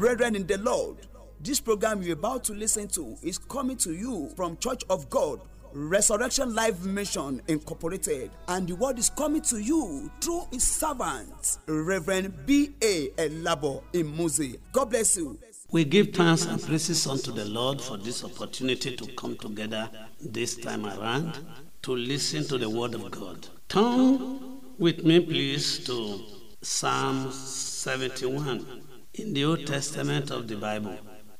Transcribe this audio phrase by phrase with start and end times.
[0.00, 0.96] brethren in the Lord.
[1.40, 5.42] This program you're about to listen to is coming to you from Church of God,
[5.74, 12.46] Resurrection Life Mission Incorporated, and the word is coming to you through his servant, Reverend
[12.46, 13.10] B.A.
[13.18, 14.58] Elabo Imuzi.
[14.72, 15.38] God bless you.
[15.70, 20.56] We give thanks and praises unto the Lord for this opportunity to come together this
[20.56, 21.44] time around
[21.82, 23.46] to listen to the Word of God.
[23.68, 26.20] Turn with me, please, to
[26.62, 30.96] Psalm 71 in the Old Testament of the Bible.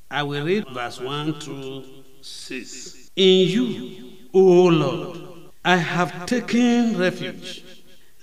[0.09, 1.85] I will read verse 1 through
[2.21, 3.11] 6.
[3.15, 5.19] In you, O Lord,
[5.63, 7.63] I have taken refuge.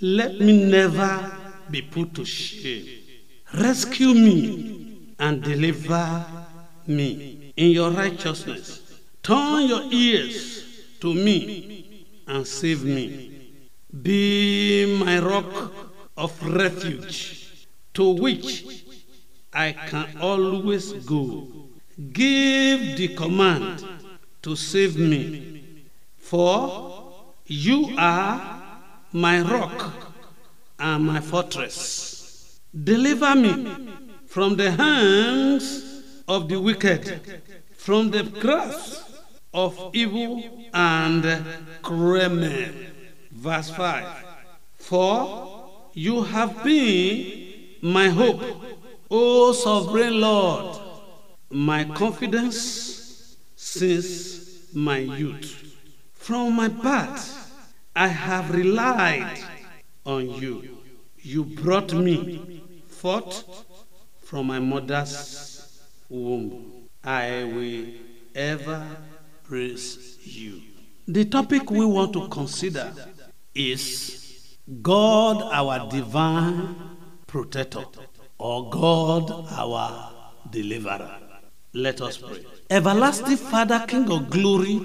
[0.01, 1.33] Let me never
[1.71, 2.87] be put to shame.
[3.55, 6.27] Rescue me and deliver
[6.87, 9.01] me in your righteousness.
[9.23, 10.65] Turn your ears
[11.01, 13.53] to me and save me.
[14.03, 15.73] Be my rock
[16.17, 18.85] of refuge to which
[19.53, 21.47] I can always go.
[22.13, 23.85] Give the command
[24.43, 25.85] to save me,
[26.19, 27.13] for
[27.47, 28.63] you are
[29.13, 29.93] my rock
[30.79, 32.61] and my fortress.
[32.85, 33.89] Deliver me
[34.27, 39.03] from the hands of the wicked, from the grasp
[39.55, 42.87] of evil and men.
[43.33, 44.25] Verse 5
[44.77, 47.45] For you have been
[47.81, 48.43] my hope,
[49.11, 50.79] O sovereign Lord,
[51.51, 55.77] my confidence since my youth.
[56.13, 57.53] From my birth,
[57.97, 59.39] I have relied
[60.05, 60.79] on you.
[61.23, 63.65] You brought me forth
[64.23, 65.81] from my mother's
[66.11, 66.89] womb.
[67.03, 67.87] I will
[68.35, 68.87] ever
[69.45, 70.61] praise you.
[71.07, 72.93] The topic we want to consider
[73.55, 76.77] is God, our divine
[77.27, 77.85] protector,
[78.39, 80.11] or God, our
[80.51, 81.17] deliverer.
[81.73, 82.45] Let us pray.
[82.71, 84.81] Everlasting Father, King of glory,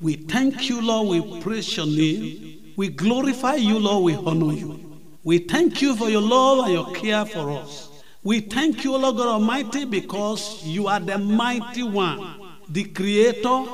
[0.00, 1.08] we thank you, Lord.
[1.08, 2.74] We praise your name.
[2.76, 4.04] We glorify you, Lord.
[4.04, 5.00] We honor you.
[5.24, 7.88] We thank you for your love and your care for us.
[8.24, 13.64] We thank you, Lord God Almighty, because you are the mighty one, the creator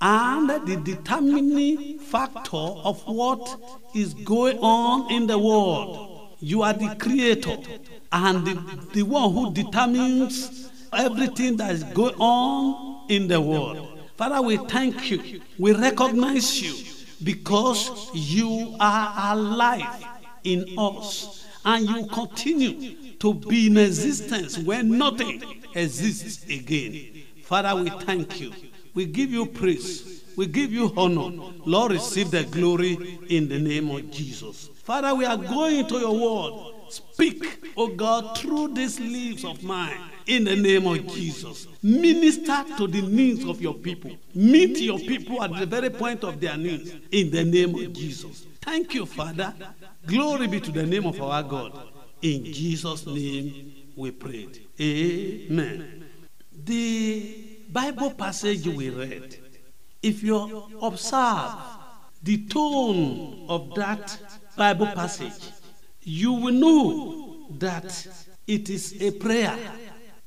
[0.00, 3.60] and the determining factor of what
[3.94, 6.36] is going on in the world.
[6.40, 7.56] You are the creator
[8.12, 8.54] and the,
[8.92, 13.98] the one who determines everything that is going on in the world.
[14.16, 15.40] Father, we thank you.
[15.58, 16.74] We recognize you
[17.22, 20.04] because you are alive
[20.44, 25.42] in us and you continue to be in existence when nothing
[25.74, 27.22] exists again.
[27.42, 28.52] Father, we thank you.
[28.94, 30.24] We give you praise.
[30.36, 31.52] We give you honor.
[31.64, 34.68] Lord, receive the glory in the name of Jesus.
[34.82, 36.74] Father, we are going to your word.
[36.90, 41.66] Speak, O God, through these lips of mine in the name of Jesus.
[41.82, 44.16] Minister to the needs of your people.
[44.34, 48.46] Meet your people at the very point of their needs in the name of Jesus.
[48.60, 49.54] Thank you, Father.
[50.06, 51.72] Glory be to the name of our God.
[52.22, 54.66] In Jesus' name we prayed.
[54.80, 56.04] Amen.
[56.64, 59.38] The Bible passage we read,
[60.02, 61.52] if you observe
[62.22, 64.18] the tone of that
[64.56, 65.52] Bible passage,
[66.08, 68.06] you will know that
[68.46, 69.56] it is a prayer,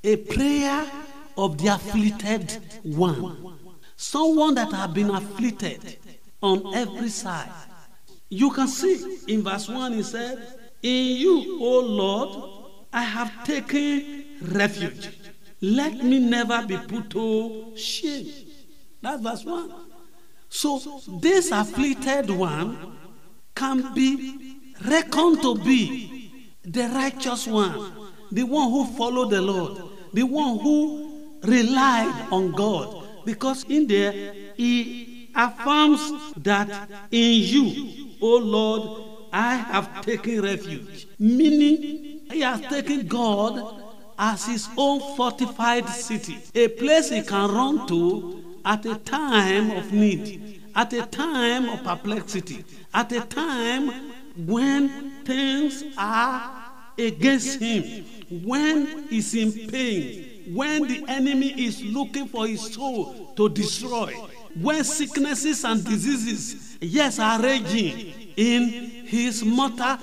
[0.03, 0.85] a prayer
[1.37, 3.57] of the afflicted one,
[3.95, 5.97] someone that has been afflicted
[6.41, 7.49] on every side.
[8.29, 14.25] You can see in verse 1 he said, In you, O Lord, I have taken
[14.41, 15.09] refuge.
[15.61, 18.31] Let me never be put to shame.
[19.01, 19.73] That's verse 1.
[20.49, 22.97] So this afflicted one
[23.55, 24.40] can be
[24.85, 26.31] reckoned to be
[26.63, 27.91] the righteous one,
[28.31, 29.81] the one who followed the Lord,
[30.13, 33.07] the one who relied on God.
[33.25, 41.07] Because in there, he affirms that in you, O Lord, I have taken refuge.
[41.19, 43.81] Meaning, he has taken God
[44.17, 49.91] as his own fortified city, a place he can run to at a time of
[49.91, 52.63] need, at a time of perplexity,
[52.93, 56.51] at a time when things are
[56.97, 58.05] against him,
[58.45, 64.13] when he's in pain, when the enemy is looking for his soul to destroy,
[64.59, 68.69] when sicknesses and diseases, yes, are raging in
[69.05, 69.97] his mortal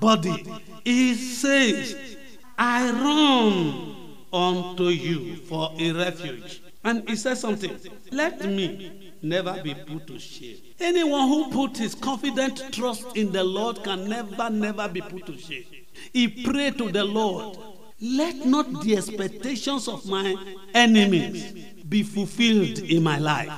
[0.00, 0.44] body.
[0.84, 2.16] He says,
[2.58, 3.96] I run
[4.32, 6.63] unto you for a refuge.
[6.84, 7.76] And he says something,
[8.10, 10.58] let me never be put to shame.
[10.78, 15.38] Anyone who put his confident trust in the Lord can never, never be put to
[15.38, 15.64] shame.
[16.12, 17.56] He prayed to the Lord.
[18.00, 20.36] Let not the expectations of my
[20.74, 21.52] enemies
[21.88, 23.50] be fulfilled in my life.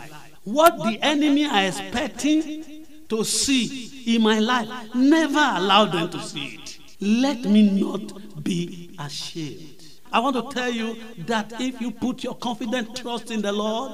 [0.45, 6.61] What the enemy are expecting to see in my life, never allow them to see
[6.61, 6.79] it.
[7.01, 9.76] Let me not be ashamed.
[10.17, 10.97] I want to tell you
[11.27, 13.93] that if you put your confident trust in the Lord,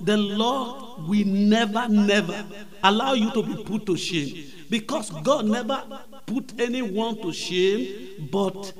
[0.00, 2.44] the Lord will never, never
[2.84, 4.52] allow you to be put to shame.
[4.70, 5.82] Because God never
[6.26, 8.72] put anyone to shame, but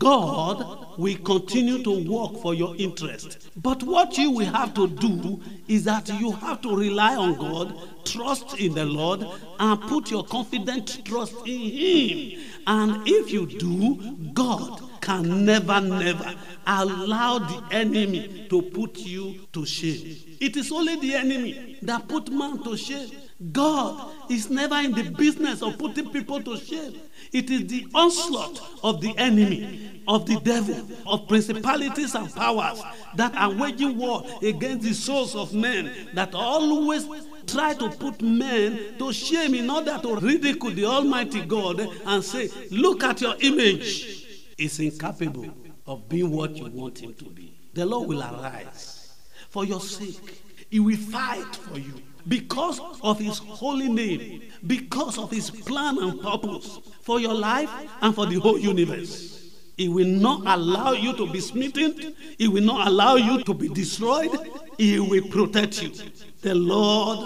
[0.00, 3.48] God will continue to work for your interest.
[3.56, 7.76] But what you will have to do is that you have to rely on God,
[8.04, 9.26] trust in the Lord,
[9.58, 12.40] and put your confident trust in Him.
[12.66, 16.34] And if you do, God can never, never
[16.66, 20.16] allow the enemy to put you to shame.
[20.40, 23.10] It is only the enemy that put man to shame.
[23.52, 27.00] God is never in the business of putting people to shame.
[27.32, 32.82] It is the onslaught of the enemy, of the devil, of principalities and powers
[33.16, 37.06] that are waging war against the souls of men that always
[37.52, 42.48] try to put men to shame in order to ridicule the Almighty God and say,
[42.70, 44.26] Look at your image.
[44.58, 45.46] Is incapable
[45.86, 47.56] of being what you want him to be.
[47.72, 49.12] The Lord will arise
[49.48, 50.42] for your sake.
[50.70, 51.94] He will fight for you
[52.28, 57.70] because of his holy name, because of his plan and purpose for your life
[58.02, 59.40] and for the whole universe.
[59.76, 62.14] He will not allow you to be smitten.
[62.36, 64.30] He will not allow you to be destroyed.
[64.80, 65.92] He will protect you.
[66.40, 67.18] The Lord,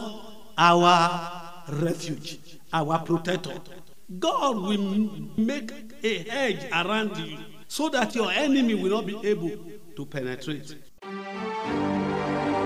[0.59, 3.55] our refuge, our protector.
[4.19, 5.71] God will make
[6.03, 9.53] a hedge around you so that your enemy will not be able
[9.95, 10.75] to penetrate.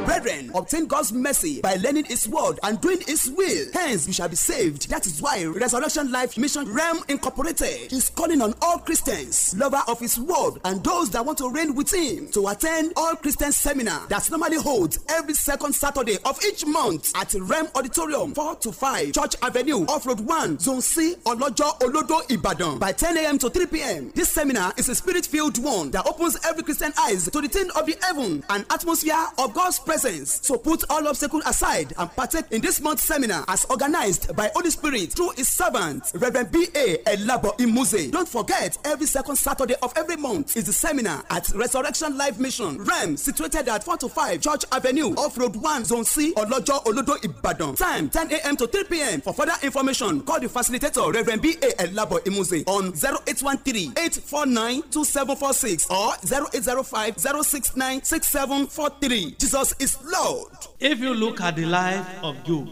[0.09, 3.67] Brethren, obtain God's mercy by learning His word and doing His will.
[3.75, 4.89] Hence, you shall be saved.
[4.89, 10.01] That is why Resurrection Life Mission Realm Incorporated is calling on all Christians, lover of
[10.01, 14.07] His word, and those that want to reign with Him to attend All Christian Seminar
[14.07, 19.13] that normally holds every second Saturday of each month at Realm Auditorium, 4 to 5,
[19.13, 23.37] Church Avenue, Off Road 1, Zone C, Olojo, Olodo, Ibadan, by 10 a.m.
[23.37, 24.11] to 3 p.m.
[24.15, 27.85] This seminar is a spirit-filled one that opens every Christian eyes to the thing of
[27.85, 30.41] the heaven and atmosphere of God's presence presence.
[30.47, 34.71] So put all obstacles aside and partake in this month's seminar as organized by Holy
[34.71, 36.99] Spirit through his servant, Reverend B.A.
[37.07, 38.11] Elabo Imuze.
[38.13, 42.79] Don't forget, every second Saturday of every month is the seminar at Resurrection Life Mission,
[42.85, 47.17] REM, situated at 4 to 5 Church Avenue, Off Road 1, Zone C, Olojo, Olodo,
[47.25, 47.75] Ibadan.
[47.77, 48.57] Time 10 a.m.
[48.57, 49.21] to 3 p.m.
[49.21, 51.73] For further information, call the facilitator, Reverend B.A.
[51.83, 59.35] Elabo Imuze, on 0813 849 2746 or 0805 069 6743.
[59.39, 60.53] Jesus is is Lord.
[60.81, 62.69] If you look at the life of Job,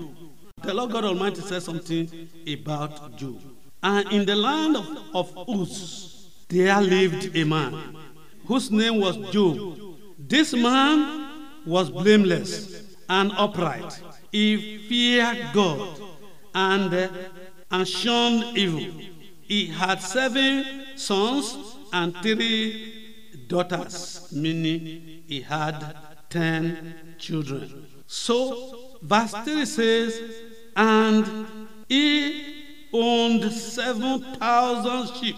[0.63, 3.41] the Lord God Almighty says something about Job.
[3.83, 7.97] And in the land of, of Uz, there lived a man
[8.47, 9.79] whose name was Job.
[10.19, 11.31] This man
[11.65, 14.01] was blameless and upright.
[14.33, 16.01] He feared God
[16.55, 17.09] and, uh,
[17.71, 19.03] and shunned evil.
[19.43, 21.57] He had seven sons
[21.93, 25.97] and three daughters, meaning he had
[26.31, 27.87] ten children.
[28.07, 30.21] So, verse 3 says,
[30.77, 31.47] And
[31.89, 35.37] he owned 7,000 sheep,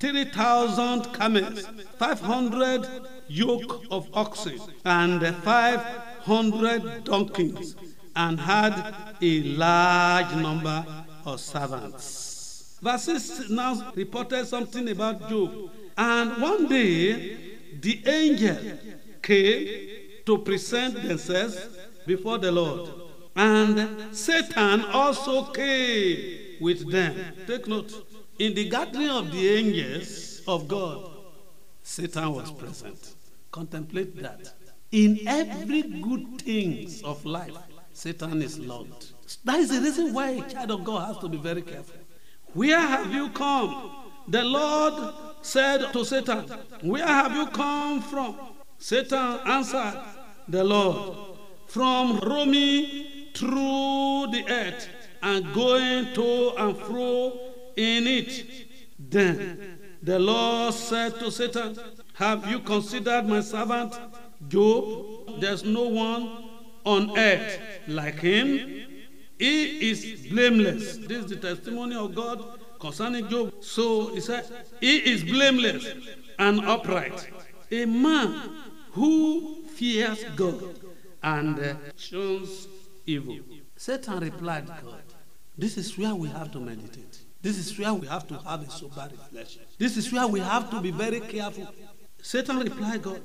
[0.00, 1.66] 3,000 camels,
[1.98, 2.86] 500
[3.28, 7.76] yoke of oxen, and 500 donkeys,
[8.16, 10.84] and had a large number
[11.24, 12.78] of servants.
[12.82, 15.70] Verses now reported something about Job.
[15.96, 17.36] And one day,
[17.80, 18.78] the angel
[19.20, 19.97] came
[20.28, 21.56] to present themselves
[22.06, 22.90] before the Lord.
[23.34, 27.14] And Satan also came with them.
[27.46, 28.06] Take note.
[28.38, 31.10] In the gathering of the angels of God,
[31.82, 33.14] Satan was present.
[33.50, 34.52] Contemplate that.
[34.92, 37.56] In every good things of life,
[37.94, 38.92] Satan is Lord.
[39.44, 42.00] That is the reason why a child of God has to be very careful.
[42.52, 43.92] Where have you come?
[44.28, 46.40] The Lord said to Satan,
[46.82, 48.36] Where have you come from?
[48.76, 50.17] Satan answered,
[50.48, 51.16] the Lord
[51.66, 54.88] from roaming through the earth
[55.22, 57.38] and going to and fro
[57.76, 58.44] in it.
[58.98, 61.78] Then the Lord said to Satan,
[62.14, 63.94] Have you considered my servant
[64.48, 65.40] Job?
[65.40, 66.48] There's no one
[66.84, 68.86] on earth like him.
[69.38, 70.96] He is blameless.
[70.96, 73.52] This is the testimony of God concerning Job.
[73.62, 74.46] So he said,
[74.80, 75.86] He is blameless
[76.38, 77.28] and upright.
[77.70, 78.50] A man
[78.92, 80.62] who fears God
[81.22, 82.68] and uh, shuns
[83.06, 83.38] evil.
[83.76, 85.02] Satan replied, God,
[85.56, 87.20] this is where we have to meditate.
[87.40, 89.62] This is where we have to have a sober reflection.
[89.78, 91.68] This is where we have to be very careful.
[92.20, 93.22] Satan replied, God,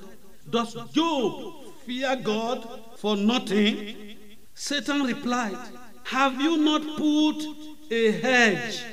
[0.48, 2.68] Does Job fear God
[2.98, 4.16] for nothing?
[4.54, 5.58] Satan replied,
[6.04, 7.44] Have you not put
[7.92, 8.84] a hedge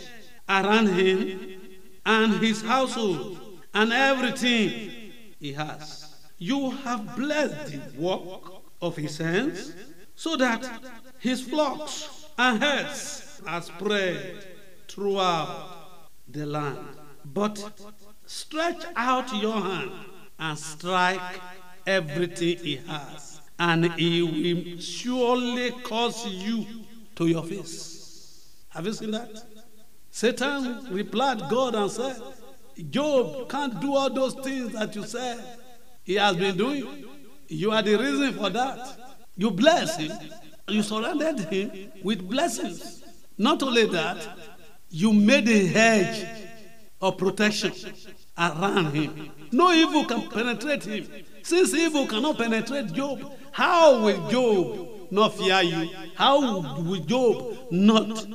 [0.49, 1.61] around him
[2.07, 3.39] and his household
[3.75, 6.00] and everything he has?
[6.43, 9.75] You have blessed the work of his hands
[10.15, 10.67] so that
[11.19, 14.47] his flocks and herds are spread
[14.89, 16.79] throughout the land.
[17.27, 17.63] But
[18.25, 19.91] stretch out your hand
[20.39, 21.21] and strike
[21.87, 26.65] everything he has, and he will surely cause you
[27.17, 28.49] to your face.
[28.71, 29.45] Have you seen that?
[30.11, 32.17] Satan replied God and said,
[32.89, 35.60] Job can't do all those things that you said
[36.11, 37.05] he has been doing.
[37.47, 38.99] You are the reason for that.
[39.37, 40.11] You bless him.
[40.67, 43.05] You surrounded him with blessings.
[43.39, 44.27] Not only that,
[44.89, 46.27] you made a hedge
[47.01, 47.73] of protection
[48.37, 49.31] around him.
[49.53, 51.07] No evil can penetrate him.
[51.45, 55.91] Since evil cannot penetrate Job, how will Job not fear you?
[56.17, 56.41] How
[56.81, 58.27] will Job not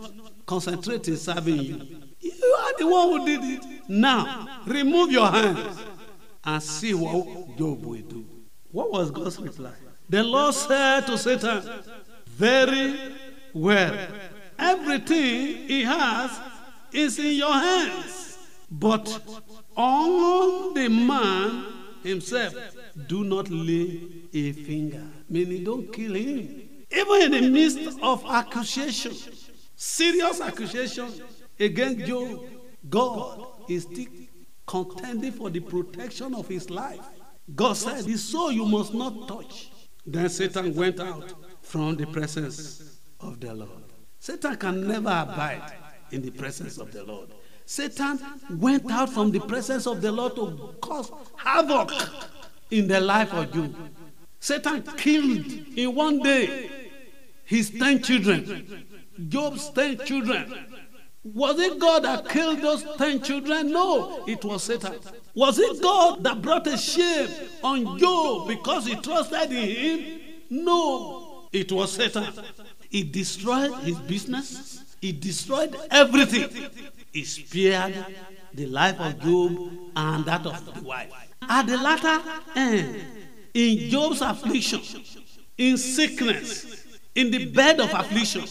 [0.46, 1.76] concentrate in serving you?
[2.22, 3.90] You are the one who did it.
[3.90, 5.85] Now, remove your hands
[6.46, 8.26] and see what Job will do.
[8.72, 9.72] What was God's reply?
[10.10, 11.64] The Lord said to Satan,
[12.28, 13.14] Very
[13.54, 14.08] well.
[14.60, 16.40] Everything he has
[16.92, 18.38] is in your hands.
[18.70, 19.08] But
[19.76, 21.66] on the man
[22.04, 22.54] himself,
[23.08, 24.02] do not lay
[24.34, 25.04] a finger.
[25.30, 26.62] Meaning, don't kill him.
[26.92, 29.14] Even in the midst of accusation,
[29.76, 31.12] serious accusation
[31.60, 32.42] against Job,
[32.90, 34.06] God is still
[34.66, 37.02] contending for the protection of his life.
[37.54, 39.72] God said, The soul you must not touch.
[40.06, 43.84] Then Satan went out from the presence of the Lord.
[44.20, 45.74] Satan can never abide
[46.12, 47.30] in the presence of the Lord.
[47.66, 48.20] Satan
[48.52, 51.92] went out from the presence of the Lord to cause havoc
[52.70, 53.76] in the life of Job.
[54.40, 55.46] Satan killed
[55.76, 56.70] in one day
[57.46, 58.86] his ten children,
[59.28, 60.54] Job's ten children.
[61.34, 63.72] Was it God that killed those ten children?
[63.72, 64.94] No, it was Satan.
[65.34, 67.28] Was it God that brought a shame
[67.64, 70.20] on Job because he trusted in him?
[70.52, 72.28] No, it was Satan.
[72.90, 76.70] He destroyed his business, he destroyed everything.
[77.12, 78.06] He spared
[78.54, 81.12] the life of Job and that of the wife.
[81.42, 82.22] At the latter
[82.56, 83.02] end,
[83.54, 84.82] in Job's affliction,
[85.58, 88.44] in sickness, in the bed of affliction,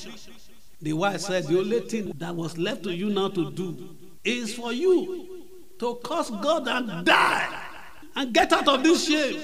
[0.84, 4.54] the wife said, The only thing that was left to you now to do is
[4.54, 5.44] for you
[5.78, 7.62] to curse God and die
[8.14, 9.40] and get out of this shame.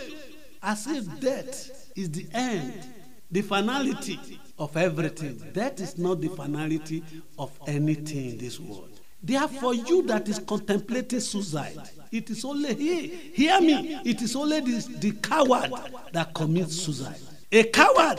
[0.62, 2.75] As if death is the end,
[3.30, 5.42] the finality of everything.
[5.54, 7.02] That is not the finality
[7.38, 9.00] of anything in this world.
[9.23, 11.78] Therefore, you that is contemplating suicide,
[12.12, 13.06] it is only he.
[13.09, 13.99] Hear me.
[14.04, 15.73] It is only the, the coward
[16.12, 17.16] that commits suicide.
[17.52, 18.18] A coward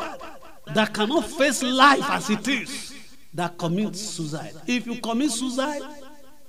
[0.73, 2.90] that cannot face life as it is
[3.33, 4.53] that commits suicide.
[4.67, 5.81] If you commit suicide,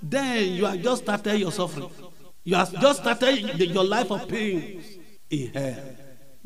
[0.01, 1.89] then you have just started your suffering.
[2.43, 4.83] You have just started your life of pain
[5.29, 5.95] in hell.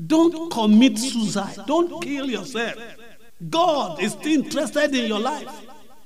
[0.05, 1.57] Don't commit suicide.
[1.65, 2.75] Don't kill yourself.
[3.49, 5.49] God is still interested in your life.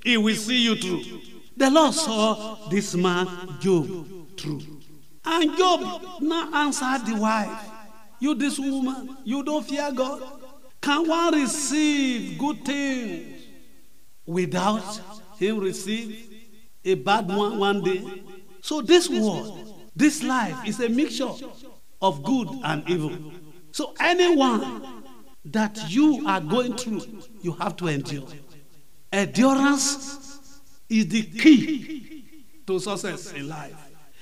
[0.03, 1.21] He will see you through.
[1.57, 3.27] The Lord saw this man,
[3.59, 4.61] Job, through.
[5.25, 7.69] And Job now answered the wife,
[8.19, 10.23] You, this woman, you don't fear God?
[10.81, 13.40] Can one receive good things
[14.25, 15.01] without
[15.37, 16.27] him receive
[16.83, 18.03] a bad one one day?
[18.61, 21.31] So, this world, this life is a mixture
[22.01, 23.33] of good and evil.
[23.71, 25.03] So, anyone
[25.45, 27.03] that you are going through,
[27.41, 28.27] you have to endure.
[29.11, 30.59] Endurance
[30.89, 32.25] is the key
[32.67, 33.75] to success in life.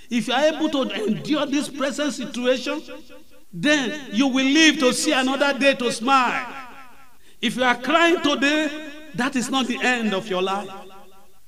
[0.10, 2.82] If you are able to endure this present situation,
[3.52, 6.48] then you will live to see another day to smile.
[7.42, 10.70] If you are crying today, that is not the end of your life.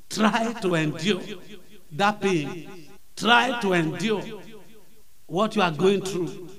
[0.09, 1.21] Try to endure
[1.93, 2.89] that pain.
[3.15, 4.23] Try to endure
[5.27, 6.49] what you are going through.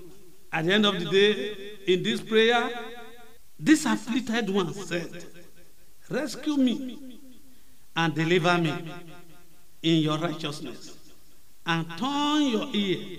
[0.53, 1.57] At the end of the day,
[1.87, 2.71] in this prayer,
[3.59, 5.25] this afflicted one said,
[6.11, 7.21] Rescue me
[7.97, 8.75] and deliver me
[9.83, 10.97] in your righteousness,
[11.67, 13.19] and turn your ear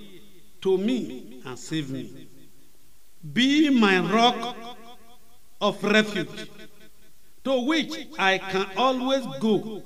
[0.61, 2.27] to me and save me.
[3.33, 4.55] Be my rock
[5.61, 6.49] of refuge,
[7.43, 9.81] to which I can always go.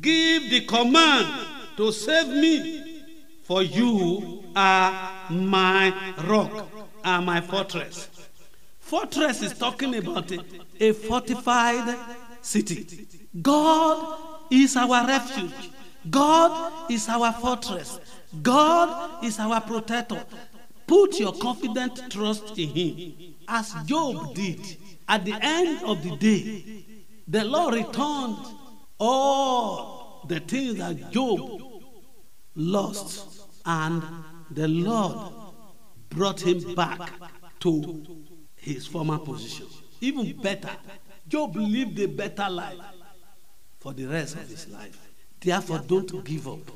[0.00, 3.04] Give the command to save me,
[3.44, 6.68] for you are my rock
[7.04, 8.08] and my fortress.
[8.80, 10.42] Fortress is talking about a,
[10.80, 11.96] a fortified
[12.42, 13.06] city.
[13.40, 14.18] God
[14.50, 15.70] is our refuge.
[16.10, 18.00] God is our fortress.
[18.42, 20.24] God is our protector.
[20.86, 24.76] Put your confident trust in Him, as Job did.
[25.08, 26.84] At the end of the day,
[27.26, 28.36] the Lord returned
[29.00, 31.60] all the things that Job
[32.54, 34.02] lost, and
[34.50, 35.32] the Lord
[36.10, 37.10] brought him back
[37.60, 38.06] to
[38.56, 39.66] his former position.
[40.00, 40.70] Even better,
[41.26, 42.78] Job lived a better life
[43.78, 44.98] for the rest of his life.
[45.40, 46.70] Therefore, don't give up.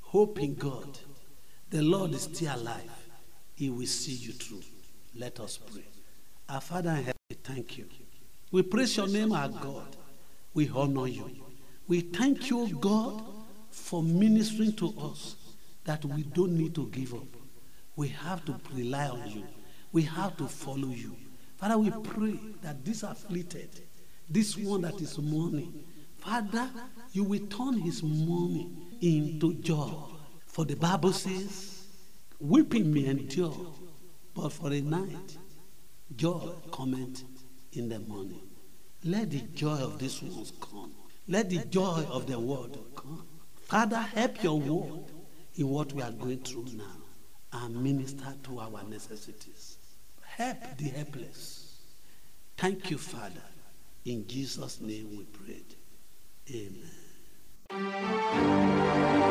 [0.00, 0.98] Hope in God.
[1.70, 2.90] The Lord is still alive.
[3.56, 4.62] He will see you through.
[5.16, 5.84] Let us pray.
[6.48, 7.86] Our Father in heaven, we thank you.
[8.52, 9.96] We praise your name, our God.
[10.52, 11.30] We honor you.
[11.88, 13.24] We thank you, God,
[13.70, 15.36] for ministering to us
[15.84, 17.26] that we don't need to give up.
[17.96, 19.44] We have to rely on you.
[19.92, 21.16] We have to follow you.
[21.56, 23.80] Father, we pray that this afflicted,
[24.30, 25.84] this one that is mourning,
[26.18, 26.70] Father,
[27.12, 29.90] you will turn his mourning into joy.
[30.46, 31.86] For the Bible says,
[32.38, 33.74] weeping may endure,
[34.34, 35.36] but for a night,
[36.16, 37.24] joy comment
[37.72, 38.40] in the morning.
[39.04, 40.92] Let the joy of these ones come.
[41.28, 43.26] Let the joy of the world come.
[43.62, 45.04] Father, help your word
[45.56, 46.84] in what we are going through now
[47.52, 49.78] and minister to our necessities.
[50.22, 51.78] Help the helpless.
[52.56, 53.42] Thank you, Father.
[54.04, 55.62] In Jesus' name we pray.
[56.50, 57.03] Amen.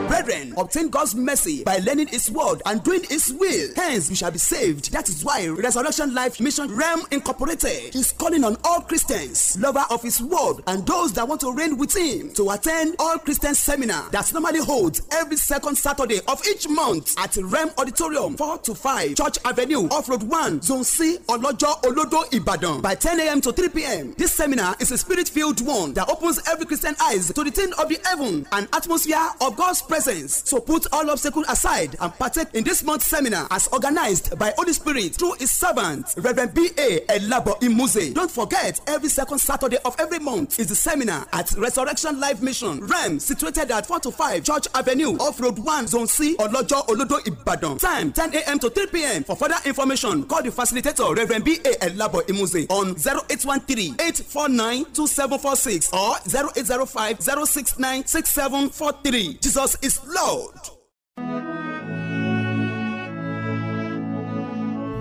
[0.07, 3.69] Brethren, obtain God's mercy by learning His word and doing His will.
[3.75, 4.91] Hence, you shall be saved.
[4.91, 10.01] That is why Resurrection Life Mission Realm Incorporated is calling on all Christians, lover of
[10.01, 14.09] His word, and those that want to reign with Him to attend All Christian Seminar
[14.11, 19.15] that normally holds every second Saturday of each month at Realm Auditorium, 4 to 5,
[19.15, 23.41] Church Avenue, Off Road 1, Zone C, Olojo, Olodo, Ibadan, by 10 a.m.
[23.41, 24.13] to 3 p.m.
[24.17, 27.71] This seminar is a spirit filled one that opens every Christian eyes to the thing
[27.79, 30.43] of the heaven and atmosphere of God's presence.
[30.49, 34.73] So put all obstacles aside and partake in this month's seminar as organized by Holy
[34.73, 37.01] Spirit through his servant, Reverend B.A.
[37.07, 38.13] Elabo Imuze.
[38.13, 42.85] Don't forget, every second Saturday of every month is the seminar at Resurrection Life Mission,
[42.87, 47.19] REM, situated at 4 to 5 Church Avenue, Off Road 1, Zone C, Olojo, Olodo,
[47.25, 47.77] Ibadan.
[47.77, 48.59] Time 10 a.m.
[48.59, 49.23] to 3 p.m.
[49.23, 51.73] For further information, call the facilitator, Reverend B.A.
[51.85, 56.15] Elabo Imuze, on 0813 849 2746 or
[56.55, 59.39] 0805 069 6743.
[59.41, 60.53] Jesus is Lord.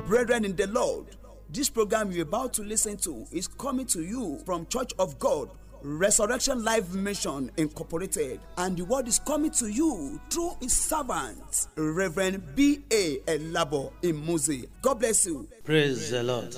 [0.07, 1.09] Brethren in the Lord,
[1.51, 5.51] this program you're about to listen to is coming to you from Church of God
[5.83, 12.55] Resurrection Life Mission Incorporated, and the word is coming to you through his servant, Reverend
[12.55, 13.19] B.A.
[13.27, 14.67] Elabo Imuzi.
[14.81, 15.47] God bless you.
[15.65, 16.57] Praise the Lord.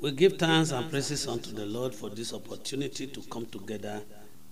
[0.00, 4.02] We give thanks and praises unto the Lord for this opportunity to come together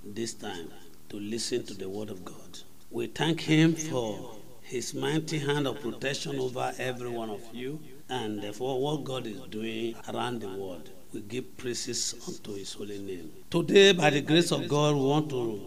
[0.05, 0.71] this time
[1.15, 2.59] to listen to the word of God.
[2.91, 8.43] We thank Him for His mighty hand of protection over every one of you and
[8.55, 10.91] for what God is doing around the world.
[11.13, 13.31] We give praises unto His holy name.
[13.49, 15.61] Today, by the grace of God, we want to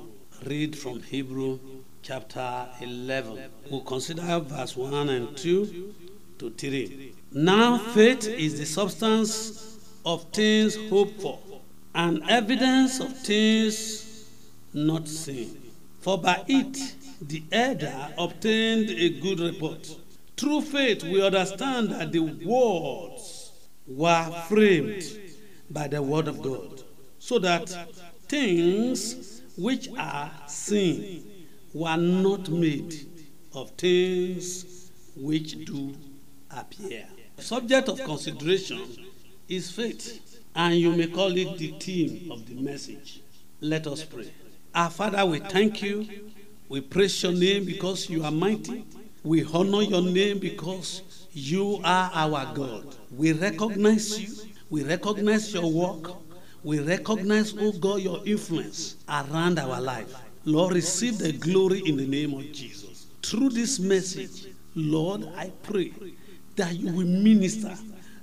[0.45, 1.59] read from Hebrew
[2.01, 3.49] chapter 11.
[3.71, 5.93] We'll consider verse 1 and 2
[6.39, 7.13] to 3.
[7.31, 11.39] Now, faith is the substance of things hoped for
[11.95, 14.06] and evidence of things
[14.73, 15.61] not seen.
[15.99, 19.95] For by it the elder obtained a good report.
[20.37, 23.51] Through faith, we understand that the worlds
[23.87, 25.03] were framed
[25.69, 26.83] by the word of God,
[27.19, 27.69] so that
[28.27, 31.25] things which are seen
[31.73, 32.95] were not made
[33.53, 35.95] of things which do
[36.51, 37.05] appear.
[37.37, 38.81] The Subject of consideration
[39.49, 43.21] is faith, and you may call it the theme of the message.
[43.59, 44.31] Let us pray.
[44.77, 46.07] Our Father, we thank you.
[46.69, 48.85] We praise your name because you are mighty.
[49.23, 51.01] We honor your name because
[51.33, 52.95] you are our God.
[53.09, 54.51] We recognize you.
[54.69, 56.11] We recognize your work.
[56.63, 60.13] We recognize, oh God, your influence around our life.
[60.45, 63.07] Lord, receive the glory in the name of Jesus.
[63.23, 65.91] Through this message, Lord, I pray
[66.55, 67.75] that you will minister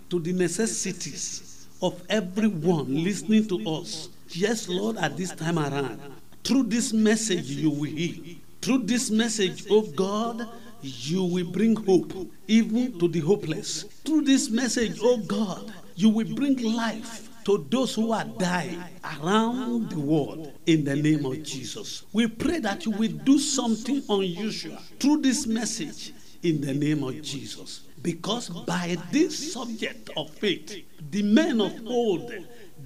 [0.09, 4.09] to the necessities of everyone listening to us.
[4.29, 6.01] Yes, Lord, at this time around.
[6.45, 8.37] Through this message, you will heal.
[8.61, 10.47] Through this message, oh God,
[10.83, 12.13] you will bring hope
[12.47, 13.85] even to the hopeless.
[14.05, 18.83] Through this message, oh God, you will bring life to those who are dying
[19.23, 22.05] around the world in the name of Jesus.
[22.13, 27.21] We pray that you will do something unusual through this message in the name of
[27.23, 27.81] Jesus.
[28.03, 32.31] Because by this subject of faith, the men of old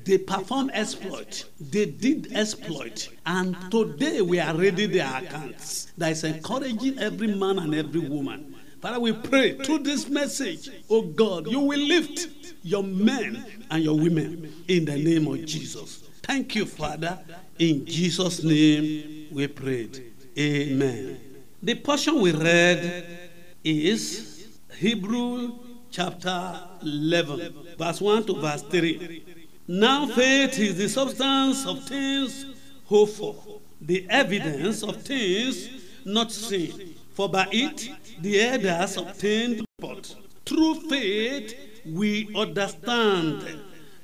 [0.08, 1.44] they perform exploit.
[1.60, 3.10] They did exploit.
[3.26, 5.92] And today we are reading their accounts.
[5.98, 8.56] That is encouraging every man and every woman.
[8.80, 13.98] Father, we pray through this message, oh God, you will lift your men and your
[13.98, 16.04] women in the name of Jesus.
[16.22, 17.18] Thank you, Father.
[17.58, 20.10] In Jesus' name we prayed.
[20.38, 21.20] Amen.
[21.62, 23.28] The portion we read
[23.62, 25.58] is Hebrew
[25.90, 29.27] chapter 11, verse 1 to verse 3.
[29.70, 32.46] Now faith is the substance of things
[32.86, 35.68] hoped for, the evidence of things
[36.06, 36.94] not seen.
[37.12, 37.90] For by it
[38.22, 40.16] the elders obtained report.
[40.46, 41.54] Through faith
[41.84, 43.44] we understand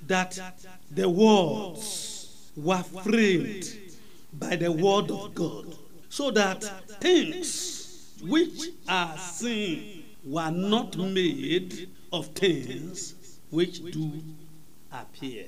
[0.06, 0.38] that
[0.90, 3.74] the worlds were framed
[4.34, 5.74] by the word of God,
[6.10, 6.62] so that
[7.00, 13.14] things which are seen were not made of things
[13.48, 14.12] which do
[14.94, 15.46] appear.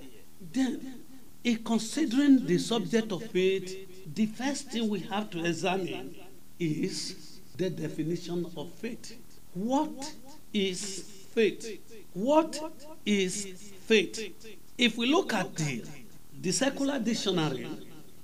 [0.52, 1.02] Then,
[1.44, 6.14] in considering the subject of faith, the first thing we have to examine
[6.58, 9.16] is the definition of faith.
[9.54, 10.12] What
[10.52, 11.80] is faith?
[12.12, 12.60] What
[13.04, 14.34] is faith?
[14.76, 15.84] If we look at the,
[16.40, 17.68] the secular dictionary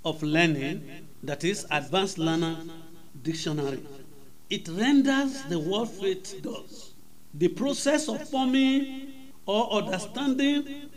[0.04, 2.56] of learning, that is Advanced Learner
[3.22, 3.86] Dictionary,
[4.50, 6.92] it renders the word faith does.
[7.34, 10.90] The process of forming or understanding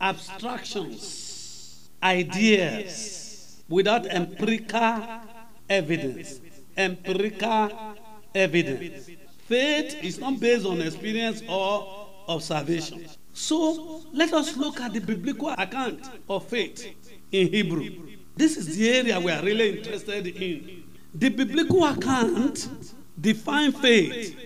[0.00, 5.04] abstractions, ideas without empirical
[5.68, 6.40] evidence.
[6.76, 7.70] Empirical
[8.34, 9.10] evidence.
[9.46, 13.06] Faith is not based on experience or observation.
[13.32, 16.86] So let us look at the biblical account of faith
[17.32, 18.08] in Hebrew.
[18.36, 20.84] This is the area we are really interested in.
[21.14, 22.68] The biblical account
[23.20, 24.38] defines faith.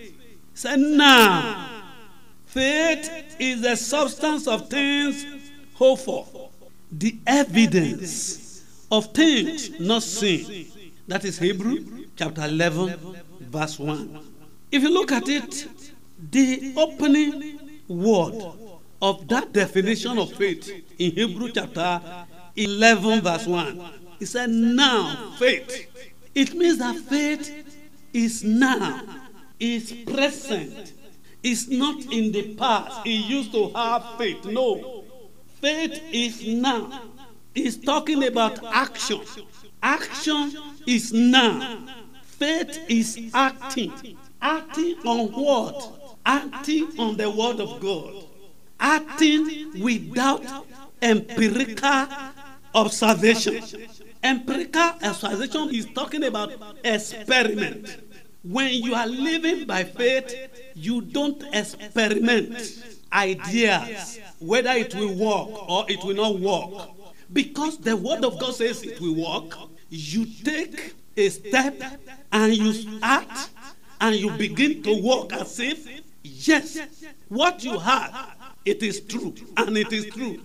[0.53, 1.83] Say now,
[2.45, 5.42] faith is the substance of things
[5.83, 6.49] hoped for,
[6.91, 10.71] the evidence of things not seen.
[11.07, 14.19] That is Hebrew chapter 11, verse 1.
[14.71, 15.67] If you look at it,
[16.31, 18.41] the opening word
[19.01, 22.01] of that definition of faith in Hebrew chapter
[22.55, 23.81] 11, verse 1,
[24.21, 25.89] it said, Now faith.
[26.33, 27.77] It means that faith
[28.13, 29.01] is now,
[29.59, 30.93] is present,
[31.43, 33.05] is not in the past.
[33.05, 34.45] He used to have faith.
[34.45, 34.92] No.
[35.63, 37.03] Faith is now.
[37.55, 39.21] He's talking about action.
[39.81, 40.51] Action
[40.85, 41.87] is now.
[42.21, 44.17] Faith is acting.
[44.41, 46.17] Acting on what?
[46.25, 48.25] Acting on the word of God.
[48.77, 50.43] Acting without
[51.01, 52.07] empirical
[52.75, 53.63] observation.
[54.21, 56.51] Empirical observation is talking about
[56.83, 58.01] experiment.
[58.43, 60.35] When you are living by faith,
[60.75, 66.89] you don't experiment ideas whether it will work or it will not work.
[67.31, 69.57] Because the word of God says it will work,
[69.89, 71.81] you take a step
[72.31, 73.49] and you act
[74.01, 75.87] and you begin to walk as if,
[76.23, 76.77] yes,
[77.29, 80.39] what you have, it is true and it is true.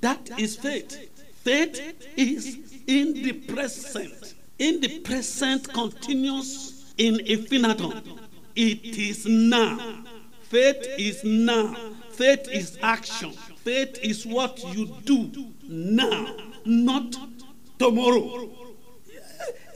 [0.00, 1.08] That is faith.
[1.42, 4.34] Faith is in the present.
[4.58, 8.18] In the present continuous in infinitum.
[8.54, 10.04] It is now.
[10.42, 11.76] Faith is now.
[12.20, 13.32] Faith is action.
[13.64, 15.30] Faith is what you do
[15.66, 17.16] now, not
[17.78, 18.50] tomorrow.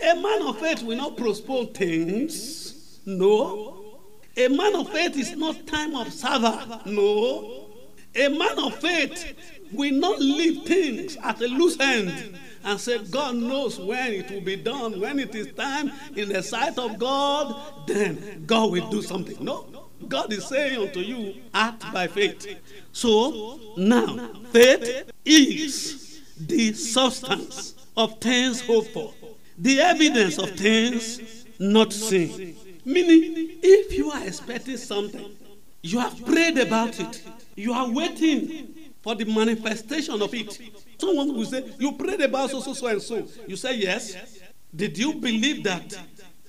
[0.03, 3.01] A man of faith will not postpone things.
[3.07, 3.99] No.
[4.37, 6.83] A man of faith is not time of observer.
[6.85, 7.71] No.
[8.15, 9.33] A man of faith
[9.73, 14.43] will not leave things at a loose end and say, God knows when it will
[14.43, 15.01] be done.
[15.01, 19.43] When it is time in the sight of God, then God will do something.
[19.43, 19.74] No.
[20.09, 22.59] God is saying unto you, act by faith.
[22.93, 29.15] So now, faith is the substance of things hoped for,
[29.59, 32.57] the evidence of things not seen.
[32.85, 35.37] Meaning, if you are expecting something,
[35.83, 37.23] you have prayed about it,
[37.57, 40.59] you are waiting for the manifestation of it.
[40.99, 43.27] Someone will say, You prayed about so, so, so, and so.
[43.47, 44.41] You say, Yes.
[44.75, 45.97] Did you believe that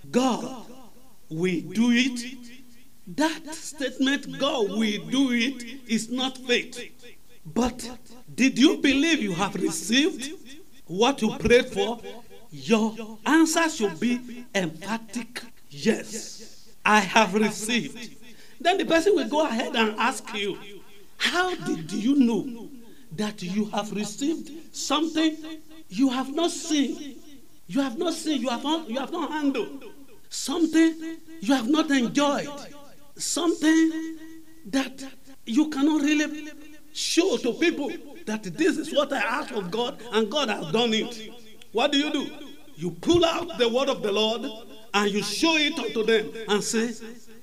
[0.09, 0.65] God
[1.29, 2.54] will do it?
[3.07, 6.79] That statement, God will do it, is not faith.
[7.45, 7.87] But
[8.33, 10.31] did you believe you have received
[10.87, 11.99] what you prayed for?
[12.51, 16.69] Your answer should be emphatic yes.
[16.83, 18.15] I have received.
[18.59, 20.57] Then the person will go ahead and ask you,
[21.17, 22.69] How did you know
[23.15, 25.37] that you have received something
[25.89, 27.19] you have not seen?
[27.67, 29.83] You have not seen, you have not, you have not handled.
[30.29, 32.47] something you have not enjoyed,
[33.17, 34.17] something
[34.67, 35.03] that
[35.45, 36.49] you cannot really
[36.93, 37.91] show to people
[38.25, 41.31] that this is what I asked of God and God has done it.
[41.71, 42.31] What do you do?
[42.75, 44.49] You pull out the word of the Lord
[44.93, 46.93] and you show it unto them and say,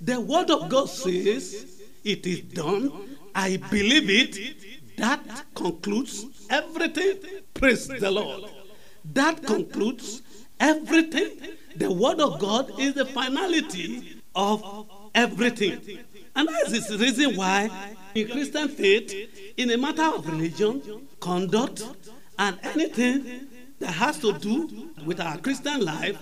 [0.01, 3.17] The word of God says, It is done.
[3.35, 4.97] I believe it.
[4.97, 5.21] That
[5.55, 7.19] concludes everything.
[7.55, 8.51] Praise the Lord.
[9.13, 10.23] That concludes
[10.61, 11.31] everything.
[11.77, 15.81] The word of God is the finality of everything.
[16.35, 17.71] And that is the reason why
[18.15, 19.15] in Christian faith,
[19.57, 21.85] in a matter of religion, conduct,
[22.39, 23.49] and anything
[23.79, 26.19] that has to do with our Christian life,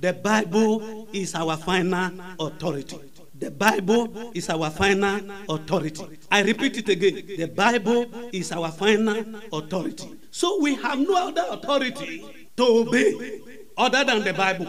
[0.00, 2.98] the Bible is our final authority.
[3.38, 6.04] The Bible is our final authority.
[6.30, 7.22] I repeat it again.
[7.36, 10.14] The Bible is our final authority.
[10.30, 12.24] So we have no other authority
[12.56, 13.40] to obey
[13.76, 14.66] other than the Bible.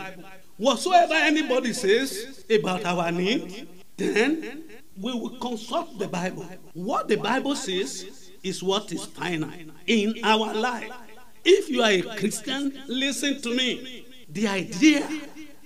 [0.58, 4.64] Whatsoever anybody says about our need, then
[5.02, 6.48] we will consult the Bible.
[6.74, 9.50] What the Bible says is what is final
[9.88, 10.92] in our life.
[11.44, 14.06] If you are a Christian, listen to me.
[14.30, 15.08] The idea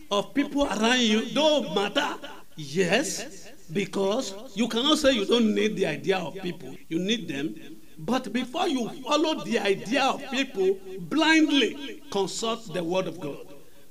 [0.10, 2.16] of people around you don't matter.
[2.56, 6.76] Yes, because you cannot say you don't need the idea of people.
[6.88, 7.56] You need them.
[8.00, 13.38] But before you follow the idea of people blindly, consult the Word of God.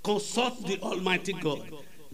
[0.07, 1.69] Consult the Almighty God.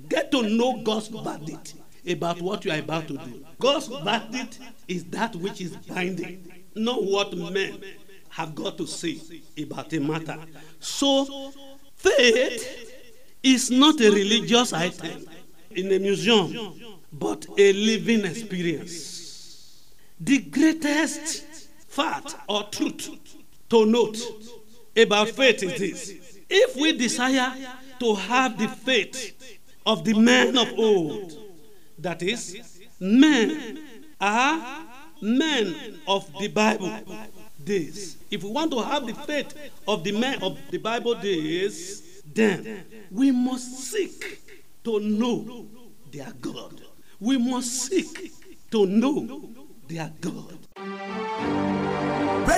[0.09, 1.75] Get to know God's verdict
[2.09, 3.45] about what you are about to do.
[3.59, 7.85] God's verdict is that which is binding, not what men
[8.31, 9.21] have got to say
[9.63, 10.39] about a matter.
[10.81, 11.53] So,
[11.95, 12.95] faith
[13.43, 15.27] is not a religious item
[15.73, 19.93] in a museum, but a living experience.
[20.19, 21.45] The greatest
[21.89, 23.11] fact or truth
[23.69, 24.19] to note
[24.97, 27.53] about faith is this if we desire
[28.03, 31.39] to have the faith of the men of old,
[31.99, 33.79] that is, men
[34.21, 34.85] are
[35.21, 36.93] men of the Bible
[37.65, 38.17] days.
[38.29, 39.55] If we want to have the faith
[39.87, 44.41] of the men of the Bible days, then we must seek
[44.83, 45.69] to know
[46.11, 46.81] their God.
[47.21, 48.33] We must seek
[48.73, 49.49] to know
[49.87, 50.59] their God.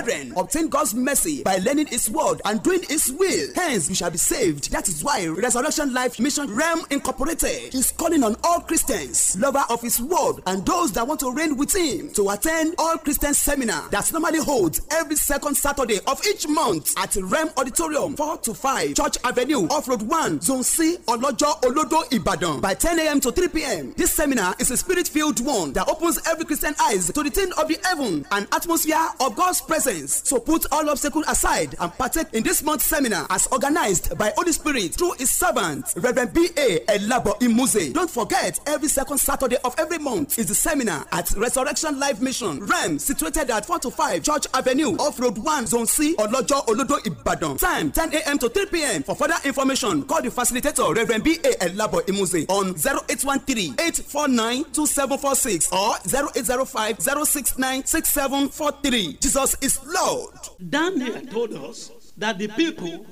[0.04, 3.48] Brethren, obtain God's mercy by learning His word and doing His will.
[3.54, 4.70] Hence, you shall be saved.
[4.70, 9.80] That is why Resurrection Life Mission Realm Incorporated is calling on all Christians, lover of
[9.80, 13.88] His word, and those that want to reign with Him to attend all Christian seminar
[13.90, 18.94] that normally holds every second Saturday of each month at Realm Auditorium, 4 to 5,
[18.94, 23.20] Church Avenue, Off Road 1, Zone C, Olojo, Olodo, Ibadan, by 10 a.m.
[23.20, 23.94] to 3 p.m.
[23.96, 27.68] This seminar is a spirit-filled one that opens every Christian eyes to the thing of
[27.68, 29.93] the heaven and atmosphere of God's presence.
[30.02, 34.52] So put all obstacles aside and partake in this month's seminar as organized by Holy
[34.52, 36.80] Spirit through his servant, Reverend B.A.
[36.88, 37.92] Elabo Imuze.
[37.92, 42.60] Don't forget, every second Saturday of every month is the seminar at Resurrection Life Mission,
[42.66, 46.98] REM, situated at 4 to 5 Church Avenue, Off Road 1, Zone C, Olojo, Olodo,
[47.06, 47.56] Ibadan.
[47.58, 48.38] Time 10 a.m.
[48.38, 49.02] to 3 p.m.
[49.02, 51.54] For further information, call the facilitator, Reverend B.A.
[51.64, 55.94] Elabo Imuze, on 0813 849 2746 or
[56.34, 59.18] 0805 069 6743.
[59.20, 60.34] Jesus is Lord.
[60.68, 63.06] Daniel told us that the people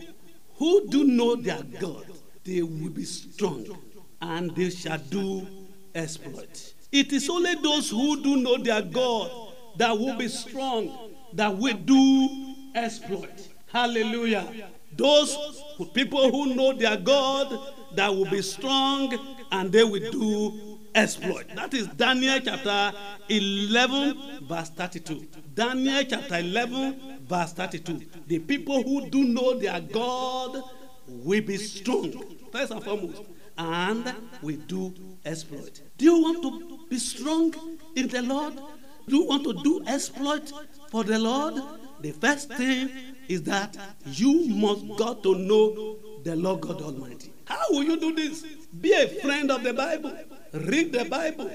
[0.57, 2.07] who do know their God,
[2.45, 3.67] they will be strong
[4.21, 5.47] and they shall do
[5.95, 6.75] exploit.
[6.91, 9.31] It is only those who do know their God
[9.79, 13.49] that will be strong, that will do exploit.
[13.67, 14.47] Hallelujah.
[14.97, 15.37] Those
[15.77, 17.59] who, people who know their God
[17.95, 19.19] that will be strong
[19.51, 21.47] and they will do exploit.
[21.55, 22.93] That is Daniel chapter
[23.29, 25.27] 11, verse 32.
[25.55, 28.01] Daniel chapter 11, verse 32.
[28.27, 30.63] The people who do know their God
[31.07, 32.13] will be strong,
[32.51, 33.23] first and foremost,
[33.59, 35.83] and will do exploit.
[35.99, 37.55] Do you want to be strong
[37.97, 38.55] in the Lord?
[39.09, 40.53] Do you want to do exploit
[40.91, 41.61] for the Lord?
[42.01, 42.89] The first thing
[43.29, 47.33] is that you must got to know the Lord God Almighty.
[47.45, 48.43] How will you do this?
[48.81, 50.17] Be a friend of the Bible.
[50.53, 51.51] Read the Bible.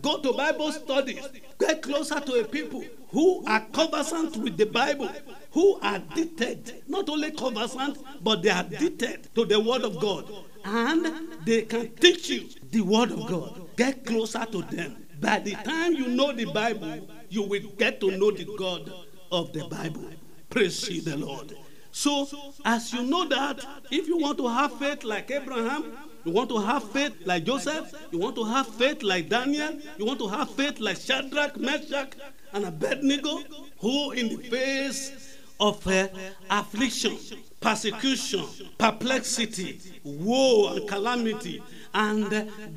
[0.00, 1.28] Go to Bible studies.
[1.58, 5.10] Get closer to a people who are conversant with the Bible,
[5.50, 10.32] who are addicted, not only conversant, but they are addicted to the Word of God.
[10.64, 13.68] And they can teach you the Word of God.
[13.76, 14.96] Get closer to them.
[15.20, 18.90] By the time you know the Bible, you will get to know the God
[19.30, 20.08] of the Bible.
[20.50, 21.54] Praise ye the Lord.
[21.92, 22.26] So,
[22.64, 25.92] as you know that, if you want to have faith like Abraham,
[26.24, 30.04] you want to have faith like Joseph, you want to have faith like Daniel, you
[30.04, 32.14] want to have faith like Shadrach, Meshach,
[32.52, 33.42] and Abednego,
[33.78, 36.08] who in the face of uh,
[36.50, 37.16] affliction,
[37.60, 38.44] persecution,
[38.78, 41.62] perplexity, woe, and calamity,
[41.94, 42.26] and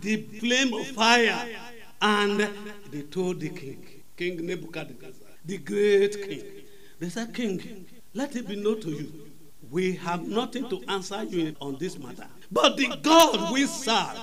[0.01, 1.47] the flame of fire.
[2.01, 2.49] And
[2.91, 5.11] they told the king, King Nebuchadnezzar,
[5.43, 6.43] the great king,
[6.99, 9.11] they said, King, let it be known to you,
[9.71, 12.27] we have nothing to answer you on this matter.
[12.55, 14.17] But the God we serve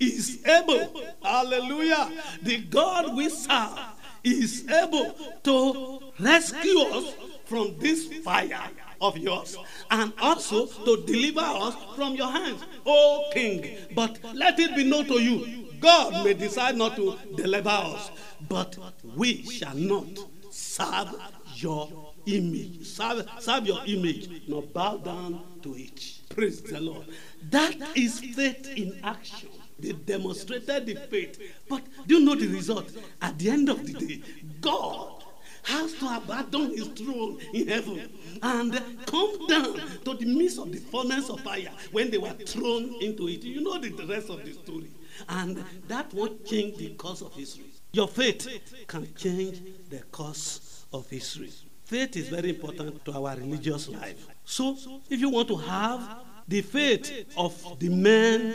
[0.00, 2.10] is able, hallelujah,
[2.42, 3.78] the God we serve
[4.24, 5.12] is able
[5.44, 8.70] to rescue us from this fire
[9.02, 9.58] of yours
[9.90, 13.76] and also to deliver us from your hands, O king.
[13.94, 18.10] But let it be known to you God may decide not to deliver us,
[18.48, 18.78] but
[19.14, 20.06] we shall not
[20.50, 21.14] serve
[21.56, 26.20] your image, serve, serve your image, nor bow down to it.
[26.28, 27.06] Praise the Lord.
[27.50, 29.50] That is faith in action.
[29.78, 31.40] They demonstrated the faith.
[31.68, 32.90] But do you know the result?
[33.20, 34.22] At the end of the day,
[34.60, 35.24] God
[35.64, 38.10] has to abandon his throne in heaven
[38.42, 38.72] and
[39.06, 43.28] come down to the midst of the furnace of fire when they were thrown into
[43.28, 43.42] it.
[43.42, 44.90] You know the rest of the story.
[45.28, 47.66] And that won't change the course of history.
[47.92, 48.48] Your faith
[48.88, 51.52] can change the course of history.
[51.84, 54.26] Faith is very important to our religious life.
[54.44, 54.76] So,
[55.10, 56.18] if you want to have
[56.48, 58.54] the faith of the men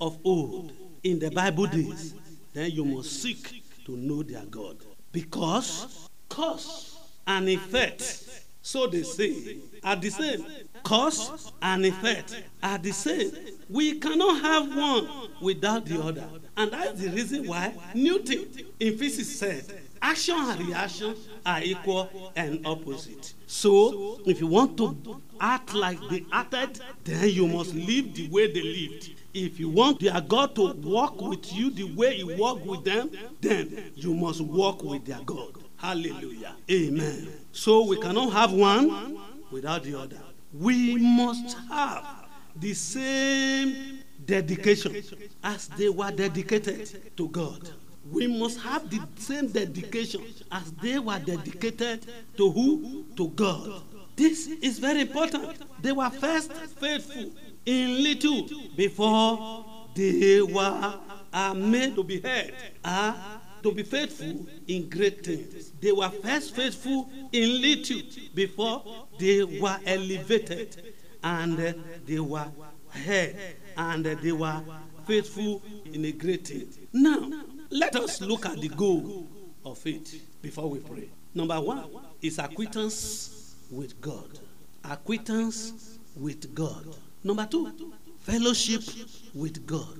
[0.00, 2.14] of old in the Bible days,
[2.54, 4.78] then you must seek to know their God.
[5.12, 8.24] Because cause and effect,
[8.62, 10.46] so they say, are the same.
[10.82, 13.32] Cause and effect are the same.
[13.68, 15.08] We cannot have one
[15.42, 16.26] without the other.
[16.56, 18.46] And that's the reason why Newton
[18.80, 19.64] in physics said
[20.02, 21.14] action and reaction
[21.46, 23.34] are equal and opposite.
[23.46, 28.52] So, if you want to act like they acted, then you must live the way
[28.52, 29.14] they lived.
[29.32, 33.10] If you want their God to walk with you the way He walked with them,
[33.40, 35.56] then you must walk with their God.
[35.76, 36.54] Hallelujah.
[36.70, 37.28] Amen.
[37.52, 39.18] So we cannot have one
[39.50, 40.20] without the other.
[40.52, 42.04] We must have
[42.56, 45.02] the same dedication
[45.42, 47.70] as they were dedicated to God.
[48.12, 53.04] We must have the same dedication as they were dedicated to who?
[53.16, 53.82] To God.
[54.16, 55.56] This is very important.
[55.82, 57.30] They were first faithful
[57.64, 60.94] in little before they were
[61.54, 63.16] made to be heard, are
[63.62, 65.72] to be faithful in great things.
[65.80, 68.02] They were first faithful in little
[68.34, 71.74] before they were elevated and
[72.06, 72.46] they were
[72.90, 73.36] heard
[73.76, 74.62] and they were
[75.06, 76.68] faithful in a great thing.
[76.92, 77.30] Now,
[77.72, 79.26] let us look at the goal
[79.64, 81.08] of it before we pray.
[81.34, 81.84] Number one
[82.20, 84.38] is acquittance with God.
[84.84, 86.94] Acquittance with God.
[87.24, 87.72] Number two,
[88.20, 88.82] fellowship
[89.34, 89.98] with God.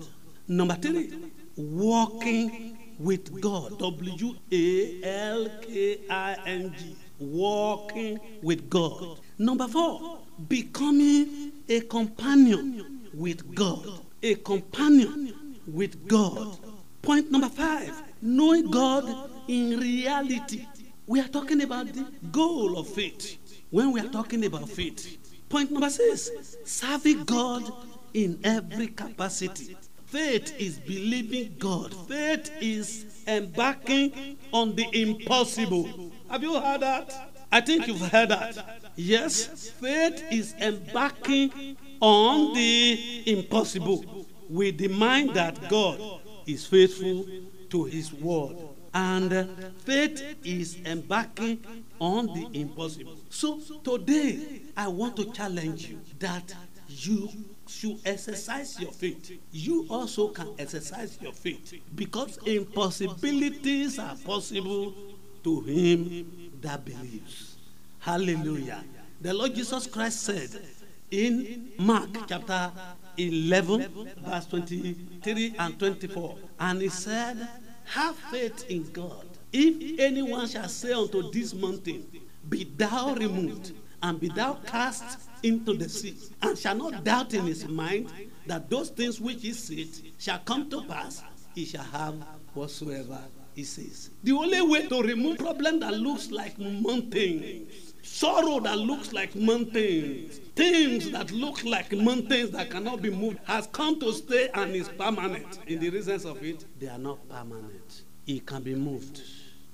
[0.48, 1.12] Number three,
[1.56, 3.78] walking with God.
[3.78, 6.96] W A L K I N G.
[7.18, 9.18] Walking with God.
[9.38, 13.86] Number four, becoming a companion with God.
[14.22, 15.32] A companion
[15.66, 16.58] with God.
[17.02, 20.66] Point number five, knowing God in reality.
[21.06, 23.38] We are talking about the goal of faith
[23.70, 25.18] when we are talking about faith.
[25.48, 26.30] Point number six,
[26.64, 27.70] serving God
[28.14, 29.76] in every capacity.
[30.06, 31.92] Faith is believing God.
[32.06, 36.12] Faith is embarking on the impossible.
[36.30, 37.30] Have you heard that?
[37.50, 38.82] I think you've heard that.
[38.94, 47.26] Yes, faith is embarking on the impossible with the mind that God is faithful
[47.70, 48.56] to his word.
[48.94, 51.64] And faith is embarking
[51.98, 53.16] on the impossible.
[53.30, 56.54] So today, I want to challenge you that
[56.88, 57.30] you
[57.66, 59.32] should exercise your faith.
[59.50, 64.94] You also can exercise your faith because impossibilities are possible
[65.44, 67.56] to him that believes.
[67.98, 68.84] Hallelujah.
[69.20, 70.50] The Lord Jesus Christ said
[71.10, 72.72] in Mark chapter
[73.16, 77.48] 11, verse 23 and 24, and he said,
[77.84, 79.26] Have faith in God.
[79.52, 82.06] If anyone shall say unto this mountain,
[82.48, 83.72] Be thou removed,
[84.02, 88.10] and be thou cast into the sea, and shall not doubt in his mind
[88.46, 91.22] that those things which he said shall come to pass,
[91.54, 92.14] he shall have
[92.54, 93.18] whatsoever
[93.54, 94.10] he says.
[94.22, 100.38] The only way to remove problem that looks like mountains, sorrow that looks like mountains,
[100.54, 104.88] things that look like mountains that cannot be moved has come to stay and is
[104.90, 105.60] permanent.
[105.66, 108.02] In the reasons of it, they are not permanent.
[108.26, 109.22] It can be moved.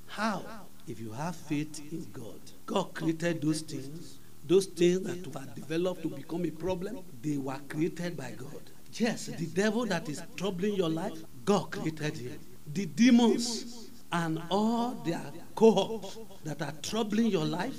[0.07, 0.45] How?
[0.87, 2.41] If you have faith in God.
[2.65, 4.19] God created those things.
[4.47, 8.71] Those things that were developed to become a problem, they were created by God.
[8.95, 12.39] Yes, the devil that is troubling your life, God created him.
[12.73, 15.21] The demons and all their
[15.55, 17.79] cohorts that are troubling your life,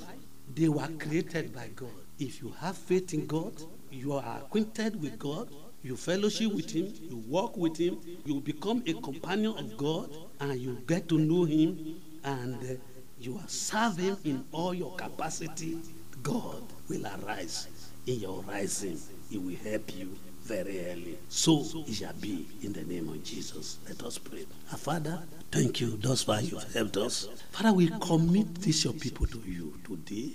[0.54, 1.90] they were created by God.
[2.18, 3.52] If you have faith in God,
[3.90, 5.48] you are acquainted with God,
[5.82, 10.60] You fellowship with him, you walk with him, you become a companion of God, and
[10.60, 12.74] you get to know him, and uh,
[13.18, 15.78] you serve him in all your capacity.
[16.22, 17.68] God will arise
[18.06, 19.00] in your rising.
[19.30, 20.18] He will help you
[20.50, 21.16] very early.
[21.28, 23.78] So it shall be in the name of Jesus.
[23.88, 24.44] Let us pray.
[24.72, 25.22] Our Father,
[25.52, 25.96] thank you.
[25.96, 27.28] Thus far you have helped us.
[27.52, 30.32] Father, we commit this your people to you today.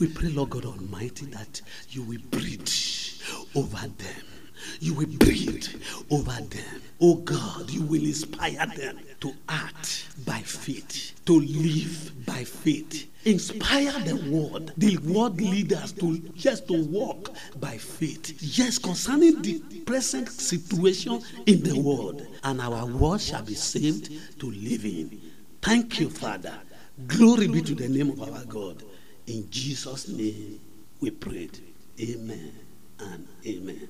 [0.00, 2.68] We pray, Lord God Almighty, that you will breathe
[3.54, 4.33] over them.
[4.80, 5.66] You will breathe
[6.10, 6.82] over them.
[7.00, 13.10] Oh God, you will inspire them to act by faith, to live by faith.
[13.24, 18.36] Inspire the world, the world leaders to just to walk by faith.
[18.58, 24.10] Yes, concerning the present situation in the world, and our world shall be saved
[24.40, 25.20] to live in.
[25.62, 26.54] Thank you, Father.
[27.06, 28.82] Glory be to the name of our God.
[29.26, 30.60] In Jesus' name
[31.00, 31.58] we prayed.
[32.00, 32.52] Amen
[33.00, 33.88] and amen.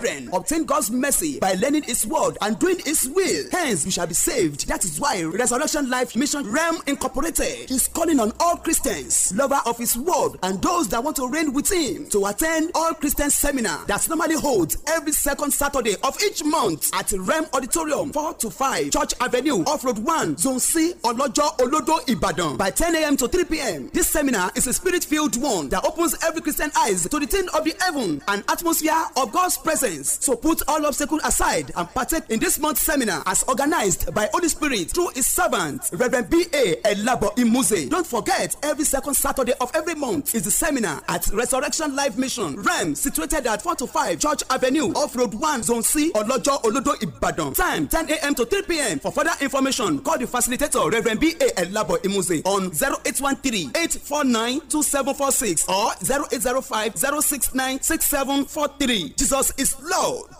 [0.00, 3.44] Brethren, obtain God's mercy by learning His word and doing His will.
[3.50, 4.68] Hence, you shall be saved.
[4.68, 9.78] That is why Resurrection Life Mission Realm Incorporated is calling on all Christians, lover of
[9.78, 13.84] His word, and those that want to reign with Him to attend all Christian seminar
[13.86, 18.90] that normally holds every second Saturday of each month at Realm Auditorium, 4 to 5,
[18.92, 23.16] Church Avenue, Off Road 1, Zone C, Olojo, Olodo, Ibadan, by 10 a.m.
[23.16, 23.90] to 3 p.m.
[23.92, 27.64] This seminar is a spirit-filled one that opens every Christian eyes to the thing of
[27.64, 30.18] the heaven and atmosphere of God's presence.
[30.24, 34.48] So put all obstacles aside and partake in this month's seminar as organized by Holy
[34.48, 36.76] Spirit through his servant, Reverend B.A.
[36.84, 37.88] Elabo Imuze.
[37.90, 42.56] Don't forget, every second Saturday of every month is the seminar at Resurrection Life Mission,
[42.62, 46.94] REM, situated at 4 to 5 Church Avenue, Off Road 1, Zone C, Olojo, Olodo,
[47.02, 47.54] Ibadan.
[47.54, 48.34] Time 10 a.m.
[48.34, 48.98] to 3 p.m.
[48.98, 51.50] For further information, call the facilitator, Reverend B.A.
[51.60, 59.14] Elabo Imuze, on 0813 849 2746 or 0805 069 6743.
[59.16, 60.30] Jesus is Lord.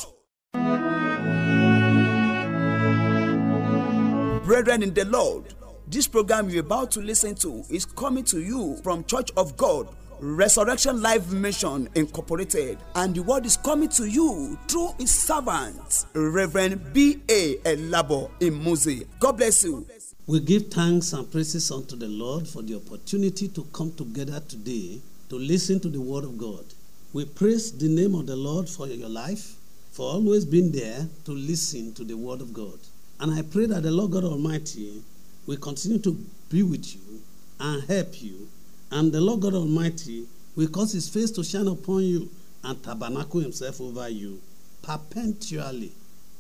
[4.45, 5.53] Brethren in the Lord,
[5.89, 9.89] this program you're about to listen to is coming to you from Church of God.
[10.21, 16.93] Resurrection Life Mission Incorporated, and the word is coming to you through his servant, Reverend
[16.93, 17.19] B.
[17.29, 17.57] A.
[17.65, 19.09] Elabo Imuzi.
[19.19, 19.85] God bless you.
[20.29, 25.01] We give thanks and praises unto the Lord for the opportunity to come together today
[25.31, 26.65] to listen to the Word of God.
[27.13, 29.57] We praise the name of the Lord for your life,
[29.91, 32.79] for always being there to listen to the Word of God.
[33.19, 35.03] And I pray that the Lord God Almighty
[35.45, 36.17] will continue to
[36.49, 37.21] be with you
[37.59, 38.47] and help you.
[38.93, 42.29] And the Lord God Almighty will cause His face to shine upon you
[42.63, 44.41] and tabernacle Himself over you
[44.81, 45.91] perpetually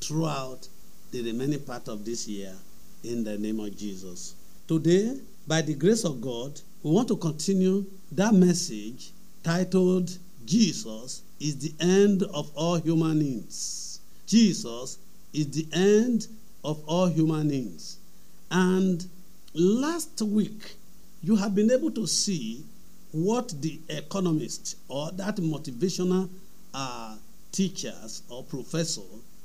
[0.00, 0.68] throughout
[1.10, 2.54] the remaining part of this year
[3.02, 4.36] in the name of Jesus.
[4.68, 5.18] Today,
[5.48, 9.10] by the grace of God, we want to continue that message
[9.42, 10.16] titled
[10.50, 14.00] Jesus is the end of all human needs.
[14.26, 14.98] Jesus
[15.32, 16.26] is the end
[16.64, 17.98] of all human needs.
[18.50, 19.06] And
[19.54, 20.74] last week,
[21.22, 22.64] you have been able to see
[23.12, 26.28] what the economist or that motivational
[26.74, 27.14] uh,
[27.52, 29.02] teachers or professor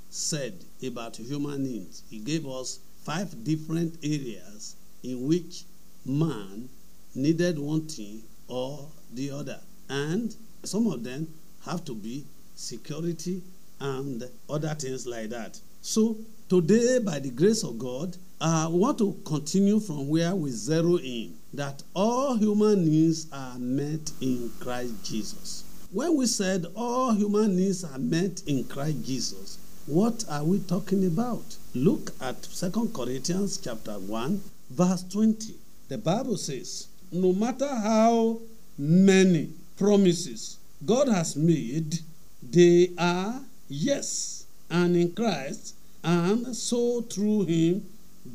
[0.10, 2.02] said about human needs.
[2.10, 5.66] He gave us five different areas in which
[6.04, 6.68] man
[7.14, 9.60] needed one thing or the other.
[9.88, 10.36] And
[10.68, 11.28] some of them
[11.66, 13.42] have to be security
[13.80, 15.60] and other things like that.
[15.82, 16.16] So,
[16.50, 21.34] today, by the grace of God, we want to continue from where we zero in
[21.54, 25.64] that all human needs are met in Christ Jesus.
[25.92, 31.06] When we said all human needs are met in Christ Jesus, what are we talking
[31.06, 31.56] about?
[31.74, 34.42] Look at 2 Corinthians chapter 1
[34.72, 35.54] verse 20.
[35.88, 38.40] The Bible says, no matter how
[38.78, 42.00] many promises God has made,
[42.42, 47.86] they are yes, and in Christ, and so through him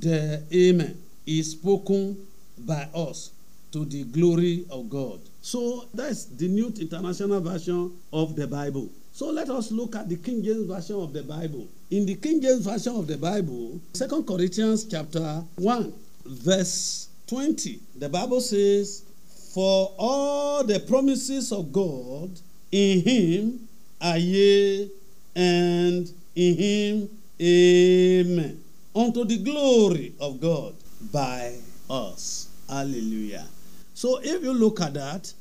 [0.01, 2.17] the Amen is spoken
[2.59, 3.31] by us
[3.73, 5.21] to the glory of God.
[5.43, 8.89] So that's the New International Version of the Bible.
[9.13, 11.69] So let us look at the King James Version of the Bible.
[11.91, 15.93] In the King James Version of the Bible, Second Corinthians chapter 1,
[16.27, 19.05] verse 20, the Bible says,
[19.51, 22.31] For all the promises of God
[22.71, 23.69] in him
[24.01, 24.89] are yea,
[25.35, 27.09] and in him
[27.41, 28.63] amen.
[28.95, 30.75] Unto the glory of God
[31.13, 31.57] by
[31.89, 32.49] us.
[32.69, 33.47] Hallelujah.
[33.93, 35.33] So if you look at that,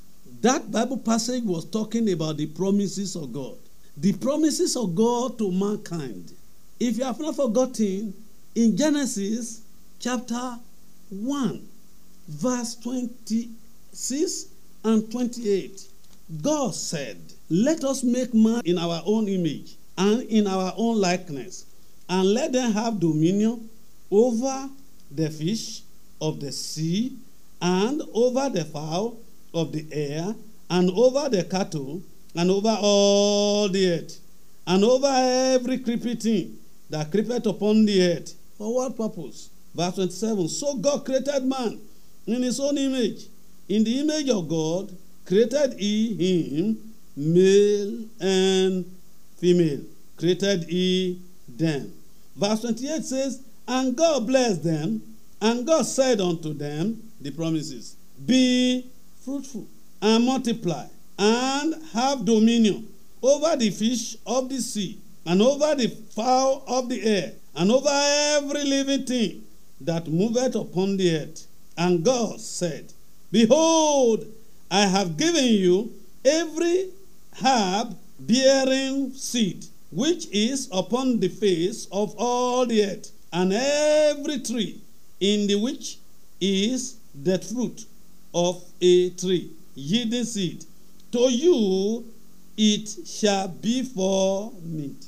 [0.41, 3.57] that Bible passage was talking about the promises of God.
[3.95, 6.34] The promises of God to mankind.
[6.80, 8.14] If you have not forgotten,
[8.55, 9.62] in Genesis
[9.99, 10.57] chapter
[11.10, 11.68] 1,
[12.28, 12.76] verse
[14.00, 14.45] 26
[14.86, 15.82] and 28,
[16.41, 17.18] God said,
[17.50, 21.66] Let us make man in our own image and in our own likeness,
[22.08, 23.70] and let them have dominion
[24.10, 24.70] over
[25.12, 25.82] the fish
[26.22, 27.18] of the sea,
[27.62, 29.20] and over the fowl
[29.54, 30.34] of the air,
[30.70, 32.02] and over the cattle,
[32.36, 34.18] and over all the earth,
[34.66, 36.58] and over every creeping thing
[36.89, 38.34] that creepeth upon the earth.
[38.58, 39.50] For what purpose?
[39.76, 41.82] Verse 27 So God created man
[42.28, 43.26] in his own image.
[43.70, 44.96] In the image of God
[45.26, 48.86] created he him, male and
[49.38, 49.82] female.
[50.18, 51.94] Created he them.
[52.36, 55.02] Verse 28 says, And God blessed them,
[55.40, 57.96] and God said unto them, the promises,
[58.26, 58.90] Be
[59.24, 59.68] fruitful
[60.02, 62.88] and multiply, and have dominion
[63.22, 67.90] over the fish of the sea, and over the fowl of the air, and over
[67.92, 69.44] every living thing
[69.82, 71.46] that moveth upon the earth.
[71.78, 72.94] And God said,
[73.32, 74.26] Behold,
[74.72, 75.92] I have given you
[76.26, 76.90] every
[77.44, 84.82] herb bearing seed, which is upon the face of all the earth, and every tree
[85.20, 86.00] in the which
[86.42, 87.86] is the fruit
[88.34, 90.66] of a tree, yielding seed.
[91.12, 92.06] To you
[92.58, 95.06] it shall be for meat.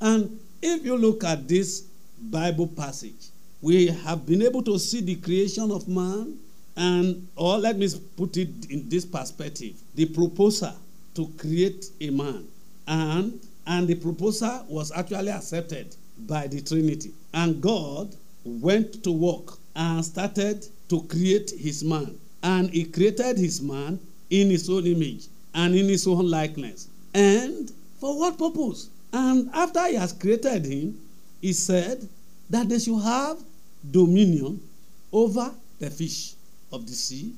[0.00, 1.84] And if you look at this
[2.20, 3.28] Bible passage,
[3.60, 6.38] we have been able to see the creation of man,
[6.76, 10.74] and or let me put it in this perspective the proposal
[11.14, 12.46] to create a man,
[12.86, 17.12] and and the proposal was actually accepted by the Trinity.
[17.32, 18.14] And God
[18.44, 22.18] went to work and started to create his man.
[22.42, 23.98] And he created his man
[24.30, 26.88] in his own image and in his own likeness.
[27.14, 28.90] And for what purpose?
[29.12, 31.00] And after he has created him,
[31.40, 32.06] he said
[32.50, 33.38] that they should have
[33.90, 34.60] dominion
[35.12, 36.34] over the fish
[36.74, 37.32] of the sea,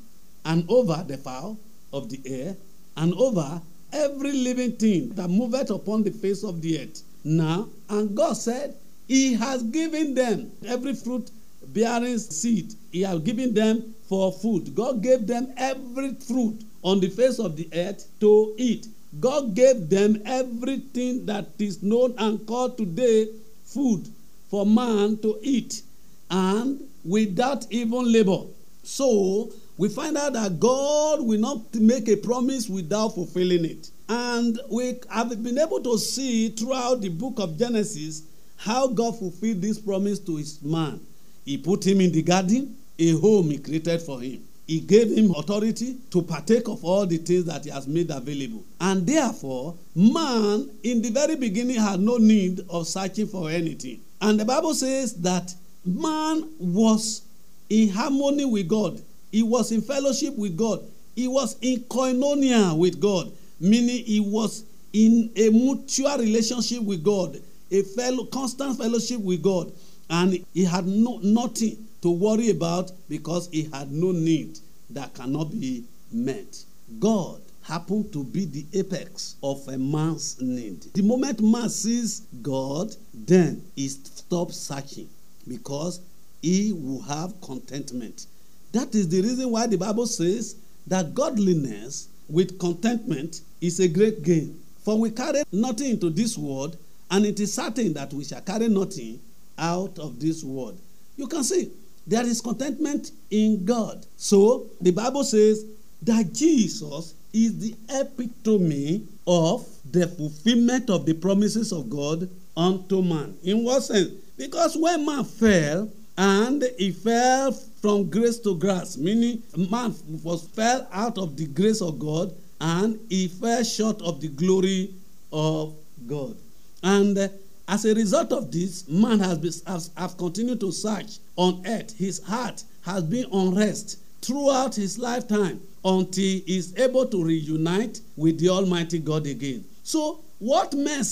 [0.45, 1.59] and over the fowl
[1.93, 2.57] of the air,
[2.97, 3.61] and over
[3.93, 7.03] every living thing that moveth upon the face of the earth.
[7.24, 8.74] Now, and God said,
[9.07, 11.30] He has given them every fruit
[11.68, 14.74] bearing seed, He has given them for food.
[14.74, 18.89] God gave them every fruit on the face of the earth to eat.
[19.20, 23.28] God gave them everything that is known and called today
[23.64, 24.09] food
[24.49, 25.82] for man to eat
[26.30, 28.43] and without even labor.
[28.87, 33.91] So we find out that God will not make a promise without fulfilling it.
[34.09, 38.22] And we have been able to see throughout the book of Genesis
[38.57, 41.01] how God fulfilled this promise to his man.
[41.45, 44.43] He put him in the garden, a home he created for him.
[44.66, 48.64] He gave him authority to partake of all the things that he has made available.
[48.80, 54.01] And therefore, man in the very beginning had no need of searching for anything.
[54.20, 57.22] And the Bible says that man was
[57.69, 59.01] in harmony with God,
[59.33, 60.81] he was in fellowship with God,
[61.14, 67.41] he was in koinonia with God, meaning he was in a mutual relationship with God,
[67.71, 69.73] a fellow, constant fellowship with God.
[70.09, 74.59] And he had no, nothing to worry about because he had no need
[74.91, 76.64] that cannot be met.
[77.01, 80.83] God happened to be the apex of a man's need.
[80.95, 85.09] The moment man sees God, then he stops searching
[85.49, 86.01] because
[86.47, 88.26] he will have contentment.
[88.70, 90.55] That is the reason why the Bible says
[90.86, 94.57] that godliness with contentment is a great gain.
[94.84, 96.76] For we carry nothing into this world,
[97.11, 99.18] and it is certain that we shall carry nothing
[99.59, 100.78] out of this world.
[101.16, 101.72] You can see
[102.07, 104.07] there is contentment in God.
[104.16, 105.64] So the Bible says
[106.03, 113.36] that Jesus is the epitome of the fulfillment of the promises of God unto man.
[113.42, 114.11] In what sense?
[114.36, 120.89] Because when man fell and he fell from grace to grace, meaning man was fell
[120.93, 124.95] out of the grace of God and he fell short of the glory
[125.33, 125.75] of
[126.07, 126.37] God.
[126.83, 127.31] And
[127.69, 131.97] as a result of this, man has, been, has, has continued to search on earth.
[131.97, 138.39] His heart has been unrest throughout his lifetime until he is able to reunite with
[138.41, 139.64] the Almighty God again.
[139.83, 141.05] So, what man,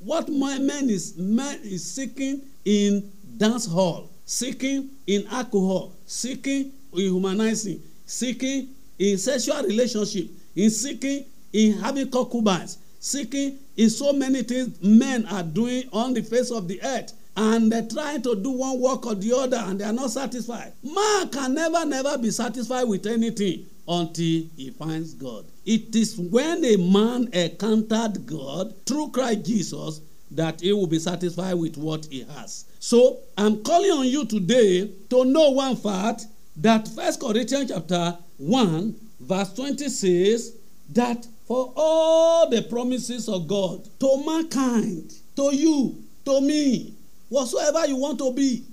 [0.00, 7.82] what man is, man is seeking in dance hall, seeking in alcohol, seeking in humanizing,
[8.06, 8.68] seeking
[8.98, 15.42] in sexual relationship, in seeking in having concubines, seeking in so many things men are
[15.42, 19.14] doing on the face of the earth and they're trying to do one work or
[19.14, 20.72] the other and they are not satisfied.
[20.82, 25.44] Man can never, never be satisfied with anything until he finds God.
[25.66, 30.00] It is when a man encountered God through Christ Jesus
[30.34, 32.64] that he will be satisfied with what he has.
[32.80, 36.26] So I'm calling on you today to know one fact
[36.56, 40.56] that First Corinthians chapter 1, verse 20 says
[40.90, 46.94] that for all the promises of God to mankind, to you, to me,
[47.28, 48.64] whatsoever you want to be,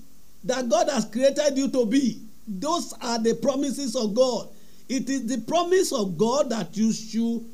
[0.43, 2.21] that God has created you to be.
[2.47, 4.49] Those are the promises of God.
[4.89, 7.45] It is the promise of God that you should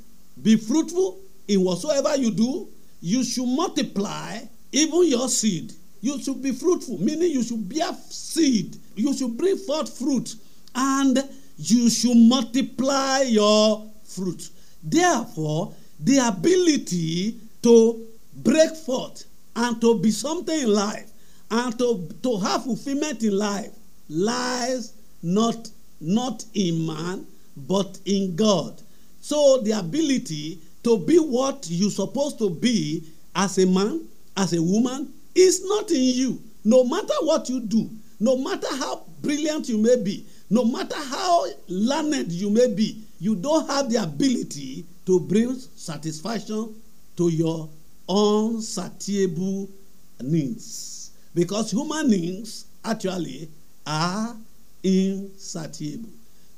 [0.42, 2.68] be fruitful in whatsoever you do.
[3.02, 4.40] You should multiply
[4.72, 5.74] even your seed.
[6.02, 8.78] You should be fruitful, meaning you should bear seed.
[8.96, 10.36] You should bring forth fruit.
[10.76, 11.18] And
[11.58, 14.50] you should multiply your fruit.
[14.84, 19.26] Therefore, the ability to break forth
[19.56, 21.10] and to be something in life
[21.50, 23.72] and to, to have fulfillment in life
[24.10, 24.94] lies
[25.24, 25.70] not,
[26.00, 27.26] not in man
[27.56, 28.80] but in God.
[29.22, 33.04] So the ability to be what you're supposed to be
[33.36, 34.08] as a man,
[34.38, 36.42] as a woman, is not in you.
[36.64, 37.90] No matter what you do,
[38.22, 43.36] no matter how brilliant you may be, no matter how learned you may be, you
[43.36, 46.74] don't have the ability to bring satisfaction
[47.18, 47.68] to your
[48.08, 49.68] unsatiable
[50.22, 51.12] needs.
[51.36, 53.50] Because human needs actually
[53.86, 54.38] are
[54.84, 56.10] insatiable.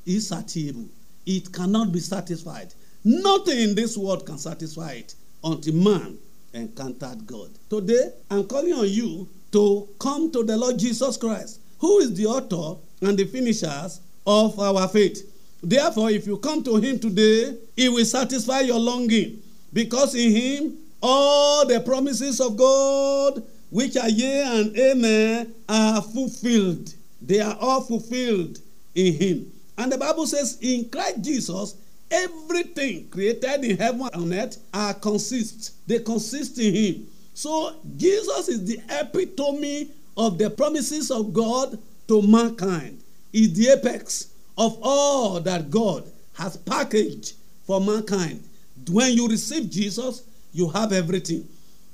[0.06, 0.88] Insatiable.
[1.26, 2.76] It cannot be satisfied.
[3.04, 6.18] Nothing in this world can satisfy it until man
[6.54, 7.50] encountered God.
[7.70, 12.26] Today, I'm calling on you to come to the Lord Jesus Christ, who is the
[12.26, 15.26] author and the finishers of our faith.
[15.64, 19.42] Therefore, if you come to Him today, He will satisfy your longing,
[19.72, 26.94] because in Him all the promises of God, which are yea and amen, are fulfilled.
[27.22, 28.60] They are all fulfilled
[28.96, 29.52] in Him.
[29.78, 31.76] And the Bible says, in Christ Jesus,
[32.12, 35.88] everything created in heaven and earth are consist.
[35.88, 37.08] They consist in Him.
[37.34, 43.02] So Jesus is the epitome of the promises of God to mankind.
[43.32, 46.04] Is the apex of all that God
[46.34, 47.34] has packaged
[47.66, 48.44] for mankind.
[48.90, 51.48] When you receive Jesus, you have everything.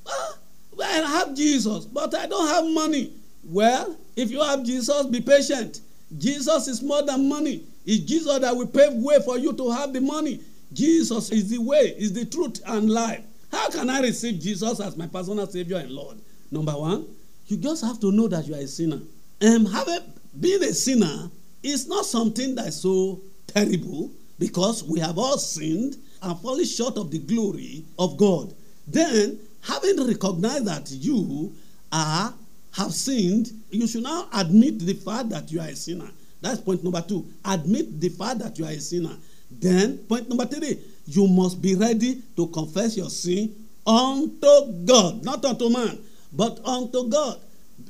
[0.08, 0.38] Ah,
[0.82, 3.14] I have Jesus, but I don't have money.
[3.44, 5.82] Well, if you have Jesus, be patient.
[6.18, 7.64] Jesus is more than money.
[7.86, 10.42] It's Jesus that will pave way for you to have the money.
[10.74, 13.24] Jesus is the way, is the truth and life.
[13.52, 16.18] How can I receive Jesus as my personal Savior and Lord?
[16.52, 17.06] Number one,
[17.48, 19.00] you just have to know that you are a sinner.
[19.40, 20.00] And having
[20.40, 21.30] been a sinner
[21.64, 27.12] is not something that's so terrible because we have all sinned and fallen short of
[27.12, 28.54] the glory of God.
[28.88, 31.54] Then, having recognized that you
[31.92, 32.34] are
[32.74, 36.10] have sinned, you should now admit the fact that you are a sinner.
[36.42, 37.26] That's point number two.
[37.44, 39.16] Admit the fact that you are a sinner.
[39.52, 43.56] Then, point number three, you must be ready to confess your sin
[43.86, 46.00] unto God, not unto man,
[46.34, 47.40] but unto God.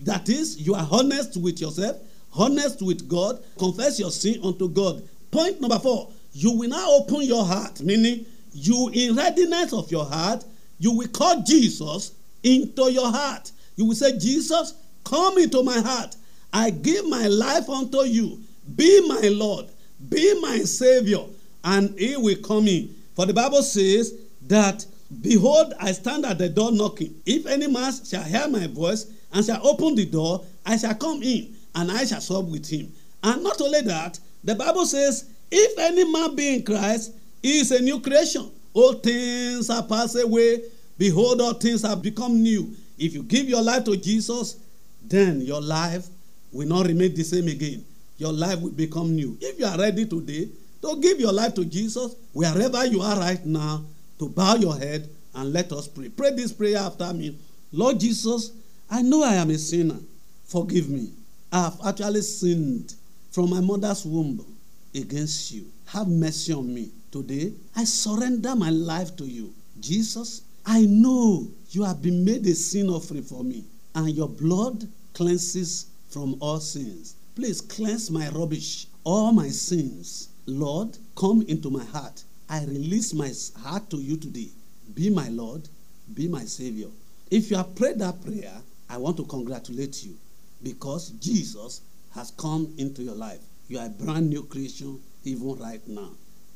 [0.02, 1.98] That is, you are honest with yourself,
[2.38, 5.08] honest with God, confess your sin unto God.
[5.32, 10.06] Point number four, you will now open your heart, meaning you, in readiness of your
[10.06, 10.44] heart,
[10.80, 13.52] you will call Jesus into your heart.
[13.76, 14.74] You will say, Jesus,
[15.04, 16.16] come into my heart.
[16.56, 18.40] I give my life unto you.
[18.78, 19.66] Be my Lord.
[20.08, 21.26] Be my Savior.
[21.66, 22.96] And he will come in.
[23.14, 24.14] For the Bible says
[24.48, 24.86] that,
[25.22, 27.14] Behold, I stand at the door knocking.
[27.26, 31.22] If any man shall hear my voice and shall open the door, I shall come
[31.24, 32.90] in and I shall sup with him.
[33.22, 37.72] And not only that, the Bible says, If any man be in Christ, he is
[37.72, 38.50] a new creation.
[38.74, 40.62] All things are passed away.
[40.98, 42.74] Behold, all things have become new.
[42.98, 44.56] If you give your life to Jesus,
[45.04, 46.08] then your life
[46.56, 47.84] will not remain the same again.
[48.18, 49.38] Your life will become new.
[49.42, 50.48] If you are ready today
[50.82, 53.84] to give your life to Jesus, wherever you are right now,
[54.20, 56.08] to bow your head and let us pray.
[56.08, 57.38] Pray this prayer after me.
[57.74, 58.52] Lord Jesus,
[58.90, 60.00] I know I am a sinner.
[60.46, 61.10] Forgive me.
[61.52, 62.94] I have actually sinned
[63.32, 64.46] from my mother's womb
[64.94, 65.66] against you.
[65.88, 66.92] Have mercy on me.
[67.12, 69.54] Today, I surrender my life to you.
[69.80, 74.88] Jesus, I know you have been made a sin offering for me, and your blood
[75.14, 77.18] cleanses from all sins.
[77.36, 80.30] Please cleanse my rubbish, all my sins.
[80.46, 82.24] Lord, come into my heart.
[82.48, 84.48] I release my heart to you today.
[84.94, 85.68] Be my Lord,
[86.14, 86.88] be my Savior.
[87.30, 88.54] If you have prayed that prayer,
[88.90, 90.16] I want to congratulate you
[90.64, 91.82] because Jesus
[92.14, 93.42] has come into your life.
[93.68, 96.12] You are a brand new creation even right now.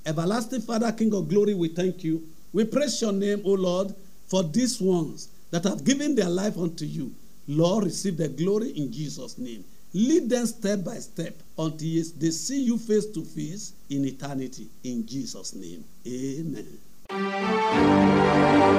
[0.06, 2.26] Everlasting Father, King of glory, we thank you.
[2.54, 3.94] We praise your name, O Lord,
[4.30, 7.14] for these ones that have given their life unto you.
[7.50, 9.66] Lord, receive the glory in Jesus' name.
[9.92, 14.68] Lead them step by step until they see you face to face in eternity.
[14.84, 17.59] In Jesus' name, amen.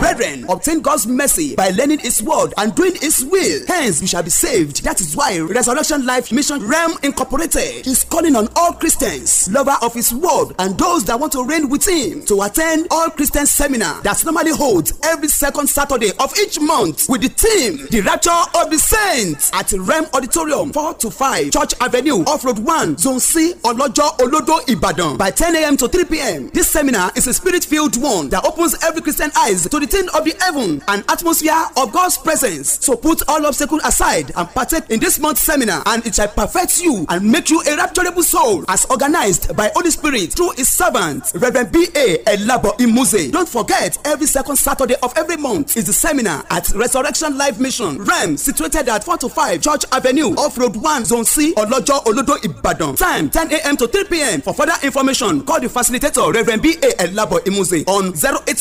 [0.00, 3.60] Brethren, obtain God's mercy by learning His word and doing His will.
[3.68, 4.82] Hence, you shall be saved.
[4.82, 9.94] That is why Resurrection Life Mission Realm Incorporated is calling on all Christians, lover of
[9.94, 14.00] His word, and those that want to reign with Him to attend All Christian Seminar
[14.02, 18.70] that normally holds every second Saturday of each month with the theme The Rapture of
[18.70, 23.52] the Saints at Realm Auditorium, 4 to 5, Church Avenue, Off Road 1, Zone C,
[23.62, 25.76] Olojo, Olodo, Ibadan, by 10 a.m.
[25.76, 26.48] to 3 p.m.
[26.50, 30.08] This seminar is a spirit filled one that opens every Christian eyes to the thing
[30.14, 32.78] of the heaven and atmosphere of God's presence.
[32.84, 36.80] So put all obstacles aside and partake in this month's seminar, and it shall perfect
[36.80, 41.30] you and make you a rapturable soul, as organized by Holy Spirit through His servant,
[41.34, 41.86] Reverend B.
[41.94, 42.18] A.
[42.24, 43.30] Elabo Imuze.
[43.32, 47.98] Don't forget, every second Saturday of every month is the seminar at Resurrection Life Mission,
[48.04, 52.36] REM, situated at 4 to 5 Church Avenue, Off Road 1, Zone C, Olojo, Olodo,
[52.44, 52.96] Ibadan.
[52.96, 53.76] Time 10 a.m.
[53.76, 54.40] to 3 p.m.
[54.40, 56.74] For further information, call the facilitator, Reverend B.
[56.82, 56.90] A.
[57.04, 58.12] Elabo Imuze, on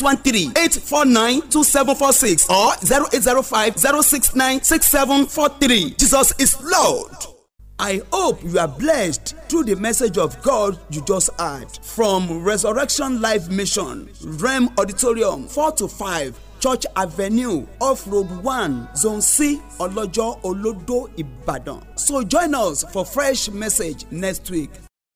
[0.09, 2.73] 0813 849 2746 or
[3.13, 5.91] 0805 069 6743.
[5.95, 7.11] Jesus is Lord.
[7.81, 13.21] I hope you are blessed through the message of God you just heard from Resurrection
[13.21, 16.39] Life Mission, Rem Auditorium, 4 to 5.
[16.59, 21.97] Church Avenue off Road 1 Zone C Olojo Olodo Ibadan.
[21.97, 24.69] So join us for fresh message next week.